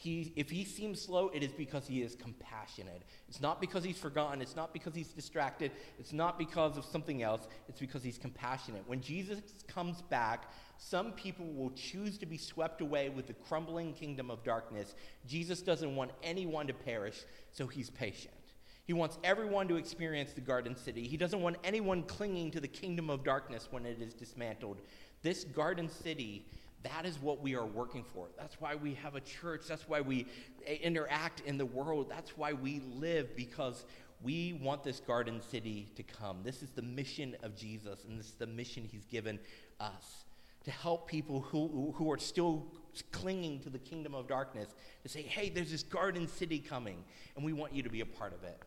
He, 0.00 0.32
if 0.34 0.48
he 0.48 0.64
seems 0.64 0.98
slow, 0.98 1.28
it 1.28 1.42
is 1.42 1.52
because 1.52 1.86
he 1.86 2.00
is 2.00 2.14
compassionate. 2.14 3.02
It's 3.28 3.42
not 3.42 3.60
because 3.60 3.84
he's 3.84 3.98
forgotten. 3.98 4.40
It's 4.40 4.56
not 4.56 4.72
because 4.72 4.94
he's 4.94 5.08
distracted. 5.08 5.72
It's 5.98 6.14
not 6.14 6.38
because 6.38 6.78
of 6.78 6.86
something 6.86 7.22
else. 7.22 7.46
It's 7.68 7.80
because 7.80 8.02
he's 8.02 8.16
compassionate. 8.16 8.82
When 8.86 9.02
Jesus 9.02 9.40
comes 9.68 10.00
back, 10.00 10.50
some 10.78 11.12
people 11.12 11.52
will 11.52 11.68
choose 11.72 12.16
to 12.16 12.24
be 12.24 12.38
swept 12.38 12.80
away 12.80 13.10
with 13.10 13.26
the 13.26 13.34
crumbling 13.34 13.92
kingdom 13.92 14.30
of 14.30 14.42
darkness. 14.42 14.94
Jesus 15.26 15.60
doesn't 15.60 15.94
want 15.94 16.12
anyone 16.22 16.66
to 16.68 16.72
perish, 16.72 17.26
so 17.52 17.66
he's 17.66 17.90
patient. 17.90 18.32
He 18.86 18.94
wants 18.94 19.18
everyone 19.22 19.68
to 19.68 19.76
experience 19.76 20.32
the 20.32 20.40
garden 20.40 20.74
city. 20.74 21.06
He 21.06 21.18
doesn't 21.18 21.42
want 21.42 21.58
anyone 21.62 22.04
clinging 22.04 22.52
to 22.52 22.60
the 22.60 22.68
kingdom 22.68 23.10
of 23.10 23.22
darkness 23.22 23.68
when 23.70 23.84
it 23.84 24.00
is 24.00 24.14
dismantled. 24.14 24.80
This 25.20 25.44
garden 25.44 25.90
city 25.90 26.46
that 26.82 27.04
is 27.04 27.20
what 27.20 27.42
we 27.42 27.54
are 27.54 27.66
working 27.66 28.04
for. 28.04 28.28
That's 28.38 28.60
why 28.60 28.74
we 28.74 28.94
have 28.94 29.14
a 29.14 29.20
church. 29.20 29.66
That's 29.68 29.88
why 29.88 30.00
we 30.00 30.26
eh, 30.66 30.76
interact 30.82 31.42
in 31.44 31.58
the 31.58 31.66
world. 31.66 32.08
That's 32.08 32.36
why 32.36 32.52
we 32.54 32.80
live, 32.94 33.36
because 33.36 33.84
we 34.22 34.58
want 34.62 34.82
this 34.82 35.00
garden 35.00 35.40
city 35.40 35.90
to 35.96 36.02
come. 36.02 36.38
This 36.42 36.62
is 36.62 36.70
the 36.70 36.82
mission 36.82 37.36
of 37.42 37.56
Jesus, 37.56 38.04
and 38.08 38.18
this 38.18 38.26
is 38.26 38.34
the 38.34 38.46
mission 38.46 38.88
he's 38.90 39.06
given 39.06 39.38
us 39.78 40.24
to 40.64 40.70
help 40.70 41.08
people 41.08 41.40
who, 41.40 41.94
who 41.96 42.10
are 42.10 42.18
still 42.18 42.66
clinging 43.12 43.60
to 43.60 43.70
the 43.70 43.78
kingdom 43.78 44.14
of 44.14 44.28
darkness 44.28 44.68
to 45.02 45.08
say, 45.08 45.22
hey, 45.22 45.48
there's 45.48 45.70
this 45.70 45.82
garden 45.82 46.28
city 46.28 46.58
coming, 46.58 47.02
and 47.34 47.44
we 47.44 47.52
want 47.52 47.74
you 47.74 47.82
to 47.82 47.88
be 47.88 48.02
a 48.02 48.06
part 48.06 48.34
of 48.34 48.44
it. 48.44 48.60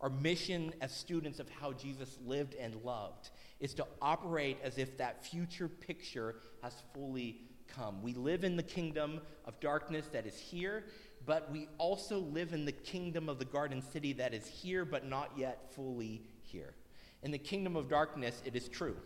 Our 0.00 0.10
mission 0.10 0.72
as 0.80 0.92
students 0.92 1.40
of 1.40 1.48
how 1.50 1.72
Jesus 1.72 2.18
lived 2.24 2.54
and 2.54 2.74
loved 2.84 3.30
is 3.58 3.74
to 3.74 3.86
operate 4.00 4.58
as 4.62 4.78
if 4.78 4.96
that 4.98 5.24
future 5.24 5.68
picture 5.68 6.36
has 6.62 6.72
fully 6.94 7.42
come. 7.74 8.02
We 8.02 8.14
live 8.14 8.44
in 8.44 8.56
the 8.56 8.62
kingdom 8.62 9.20
of 9.44 9.58
darkness 9.60 10.06
that 10.12 10.26
is 10.26 10.38
here, 10.38 10.84
but 11.26 11.50
we 11.50 11.68
also 11.78 12.18
live 12.18 12.52
in 12.52 12.64
the 12.64 12.72
kingdom 12.72 13.28
of 13.28 13.38
the 13.38 13.44
garden 13.44 13.82
city 13.82 14.12
that 14.14 14.34
is 14.34 14.46
here, 14.46 14.84
but 14.84 15.06
not 15.06 15.30
yet 15.36 15.72
fully 15.74 16.22
here. 16.42 16.74
In 17.22 17.30
the 17.30 17.38
kingdom 17.38 17.76
of 17.76 17.88
darkness, 17.88 18.42
it 18.44 18.56
is 18.56 18.68
true. 18.68 18.96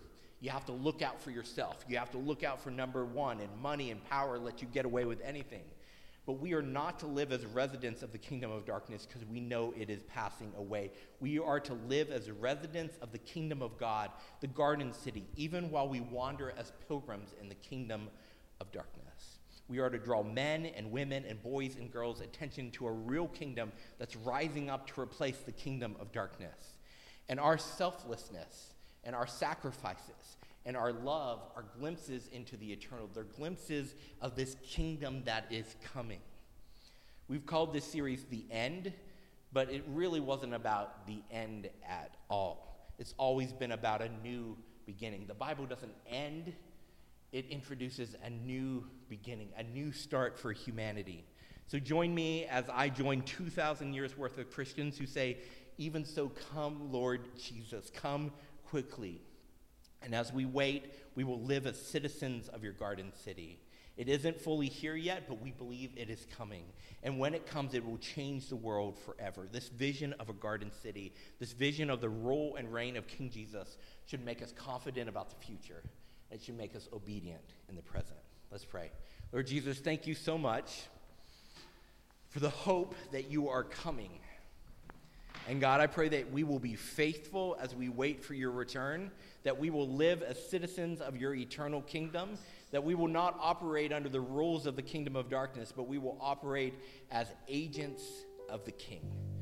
You 0.40 0.50
have 0.50 0.64
to 0.66 0.72
look 0.72 1.02
out 1.02 1.20
for 1.20 1.30
yourself. 1.30 1.84
You 1.88 1.96
have 1.96 2.10
to 2.12 2.18
look 2.18 2.44
out 2.44 2.62
for 2.62 2.70
number 2.70 3.04
one, 3.04 3.40
and 3.40 3.50
money 3.60 3.90
and 3.90 4.04
power 4.04 4.38
let 4.38 4.62
you 4.62 4.68
get 4.68 4.84
away 4.84 5.04
with 5.04 5.20
anything. 5.22 5.64
But 6.26 6.34
we 6.34 6.54
are 6.54 6.62
not 6.62 6.98
to 7.00 7.06
live 7.06 7.32
as 7.32 7.44
residents 7.44 8.02
of 8.02 8.12
the 8.12 8.18
kingdom 8.18 8.50
of 8.50 8.64
darkness 8.64 9.06
because 9.06 9.28
we 9.28 9.40
know 9.40 9.74
it 9.78 9.90
is 9.90 10.02
passing 10.04 10.52
away. 10.56 10.90
We 11.20 11.38
are 11.38 11.60
to 11.60 11.74
live 11.86 12.10
as 12.10 12.30
residents 12.30 12.96
of 13.02 13.12
the 13.12 13.18
kingdom 13.18 13.60
of 13.60 13.78
God, 13.78 14.10
the 14.40 14.46
garden 14.46 14.92
city, 14.92 15.26
even 15.36 15.70
while 15.70 15.88
we 15.88 16.00
wander 16.00 16.54
as 16.56 16.72
pilgrims 16.88 17.34
in 17.40 17.50
the 17.50 17.54
kingdom 17.56 18.08
of 18.60 18.70
darkness. 18.72 19.38
We 19.68 19.78
are 19.78 19.88
to 19.88 19.98
draw 19.98 20.22
men 20.22 20.66
and 20.66 20.90
women 20.90 21.24
and 21.26 21.42
boys 21.42 21.76
and 21.76 21.90
girls' 21.90 22.20
attention 22.20 22.70
to 22.72 22.86
a 22.86 22.92
real 22.92 23.28
kingdom 23.28 23.72
that's 23.98 24.14
rising 24.16 24.68
up 24.68 24.86
to 24.88 25.00
replace 25.00 25.38
the 25.38 25.52
kingdom 25.52 25.96
of 26.00 26.12
darkness. 26.12 26.76
And 27.28 27.40
our 27.40 27.56
selflessness 27.56 28.74
and 29.04 29.16
our 29.16 29.26
sacrifices 29.26 30.36
and 30.66 30.76
our 30.76 30.92
love 30.92 31.40
are 31.56 31.64
glimpses 31.78 32.28
into 32.32 32.56
the 32.56 32.72
eternal. 32.72 33.08
They're 33.12 33.24
glimpses 33.24 33.94
of 34.20 34.36
this 34.36 34.56
kingdom 34.62 35.22
that 35.24 35.46
is 35.50 35.76
coming. 35.92 36.20
We've 37.28 37.46
called 37.46 37.72
this 37.72 37.84
series 37.84 38.24
The 38.24 38.44
End, 38.50 38.92
but 39.52 39.70
it 39.70 39.84
really 39.88 40.20
wasn't 40.20 40.52
about 40.52 41.06
the 41.06 41.22
end 41.30 41.70
at 41.88 42.16
all. 42.28 42.92
It's 42.98 43.14
always 43.16 43.52
been 43.52 43.72
about 43.72 44.02
a 44.02 44.10
new 44.22 44.56
beginning. 44.84 45.26
The 45.26 45.34
Bible 45.34 45.64
doesn't 45.64 45.94
end 46.06 46.52
it 47.34 47.46
introduces 47.50 48.14
a 48.24 48.30
new 48.30 48.84
beginning, 49.08 49.48
a 49.58 49.64
new 49.64 49.90
start 49.90 50.38
for 50.38 50.52
humanity. 50.52 51.24
So 51.66 51.80
join 51.80 52.14
me 52.14 52.44
as 52.44 52.64
I 52.72 52.88
join 52.88 53.22
2,000 53.22 53.92
years 53.92 54.16
worth 54.16 54.38
of 54.38 54.52
Christians 54.52 54.96
who 54.96 55.04
say, 55.04 55.38
Even 55.76 56.04
so, 56.04 56.30
come, 56.54 56.92
Lord 56.92 57.22
Jesus, 57.36 57.90
come 57.92 58.30
quickly. 58.68 59.20
And 60.00 60.14
as 60.14 60.32
we 60.32 60.44
wait, 60.44 60.94
we 61.16 61.24
will 61.24 61.40
live 61.40 61.66
as 61.66 61.80
citizens 61.80 62.46
of 62.48 62.62
your 62.62 62.72
garden 62.72 63.12
city. 63.24 63.58
It 63.96 64.08
isn't 64.08 64.40
fully 64.40 64.68
here 64.68 64.94
yet, 64.94 65.24
but 65.26 65.42
we 65.42 65.50
believe 65.50 65.90
it 65.96 66.10
is 66.10 66.28
coming. 66.36 66.66
And 67.02 67.18
when 67.18 67.34
it 67.34 67.48
comes, 67.48 67.74
it 67.74 67.84
will 67.84 67.98
change 67.98 68.48
the 68.48 68.56
world 68.56 68.96
forever. 68.96 69.48
This 69.50 69.68
vision 69.68 70.14
of 70.20 70.28
a 70.28 70.34
garden 70.34 70.70
city, 70.70 71.12
this 71.40 71.52
vision 71.52 71.90
of 71.90 72.00
the 72.00 72.08
rule 72.08 72.54
and 72.54 72.72
reign 72.72 72.96
of 72.96 73.08
King 73.08 73.28
Jesus, 73.28 73.76
should 74.06 74.24
make 74.24 74.40
us 74.40 74.52
confident 74.56 75.08
about 75.08 75.30
the 75.30 75.44
future. 75.44 75.82
It 76.34 76.42
should 76.42 76.58
make 76.58 76.74
us 76.74 76.88
obedient 76.92 77.44
in 77.68 77.76
the 77.76 77.82
present. 77.82 78.18
Let's 78.50 78.64
pray. 78.64 78.90
Lord 79.30 79.46
Jesus, 79.46 79.78
thank 79.78 80.04
you 80.08 80.16
so 80.16 80.36
much 80.36 80.82
for 82.28 82.40
the 82.40 82.50
hope 82.50 82.96
that 83.12 83.30
you 83.30 83.48
are 83.48 83.62
coming. 83.62 84.10
And 85.48 85.60
God, 85.60 85.80
I 85.80 85.86
pray 85.86 86.08
that 86.08 86.32
we 86.32 86.42
will 86.42 86.58
be 86.58 86.74
faithful 86.74 87.56
as 87.60 87.72
we 87.72 87.88
wait 87.88 88.24
for 88.24 88.34
your 88.34 88.50
return, 88.50 89.12
that 89.44 89.56
we 89.56 89.70
will 89.70 89.88
live 89.88 90.22
as 90.22 90.44
citizens 90.50 91.00
of 91.00 91.16
your 91.16 91.34
eternal 91.34 91.82
kingdom, 91.82 92.30
that 92.72 92.82
we 92.82 92.96
will 92.96 93.06
not 93.06 93.38
operate 93.40 93.92
under 93.92 94.08
the 94.08 94.20
rules 94.20 94.66
of 94.66 94.74
the 94.74 94.82
kingdom 94.82 95.14
of 95.14 95.30
darkness, 95.30 95.72
but 95.74 95.86
we 95.86 95.98
will 95.98 96.18
operate 96.20 96.74
as 97.12 97.28
agents 97.46 98.02
of 98.48 98.64
the 98.64 98.72
king. 98.72 99.33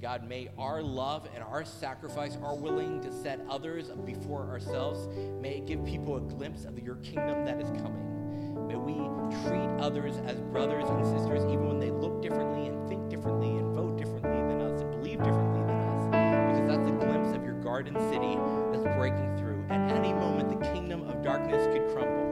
God, 0.00 0.28
may 0.28 0.48
our 0.56 0.80
love 0.80 1.28
and 1.34 1.42
our 1.42 1.64
sacrifice, 1.64 2.38
our 2.42 2.54
willing 2.54 3.00
to 3.00 3.12
set 3.12 3.40
others 3.50 3.88
before 4.06 4.48
ourselves, 4.48 5.08
may 5.40 5.56
it 5.56 5.66
give 5.66 5.84
people 5.84 6.16
a 6.16 6.20
glimpse 6.20 6.64
of 6.64 6.78
your 6.78 6.96
kingdom 6.96 7.44
that 7.44 7.60
is 7.60 7.68
coming. 7.82 8.68
May 8.68 8.76
we 8.76 8.94
treat 9.42 9.68
others 9.80 10.18
as 10.26 10.40
brothers 10.40 10.88
and 10.88 11.04
sisters, 11.04 11.42
even 11.44 11.66
when 11.66 11.80
they 11.80 11.90
look 11.90 12.22
differently 12.22 12.68
and 12.68 12.88
think 12.88 13.08
differently 13.08 13.48
and 13.48 13.74
vote 13.74 13.98
differently 13.98 14.30
than 14.30 14.60
us 14.62 14.80
and 14.80 14.90
believe 14.92 15.18
differently 15.18 15.62
than 15.62 15.80
us, 15.80 16.04
because 16.52 16.68
that's 16.68 16.88
a 16.88 16.92
glimpse 17.04 17.36
of 17.36 17.42
your 17.42 17.60
garden 17.60 17.94
city 18.12 18.38
that's 18.70 18.86
breaking 18.96 19.36
through. 19.36 19.66
At 19.68 19.90
any 19.90 20.12
moment, 20.12 20.48
the 20.48 20.64
kingdom 20.72 21.08
of 21.08 21.22
darkness 21.24 21.66
could 21.74 21.92
crumble, 21.92 22.27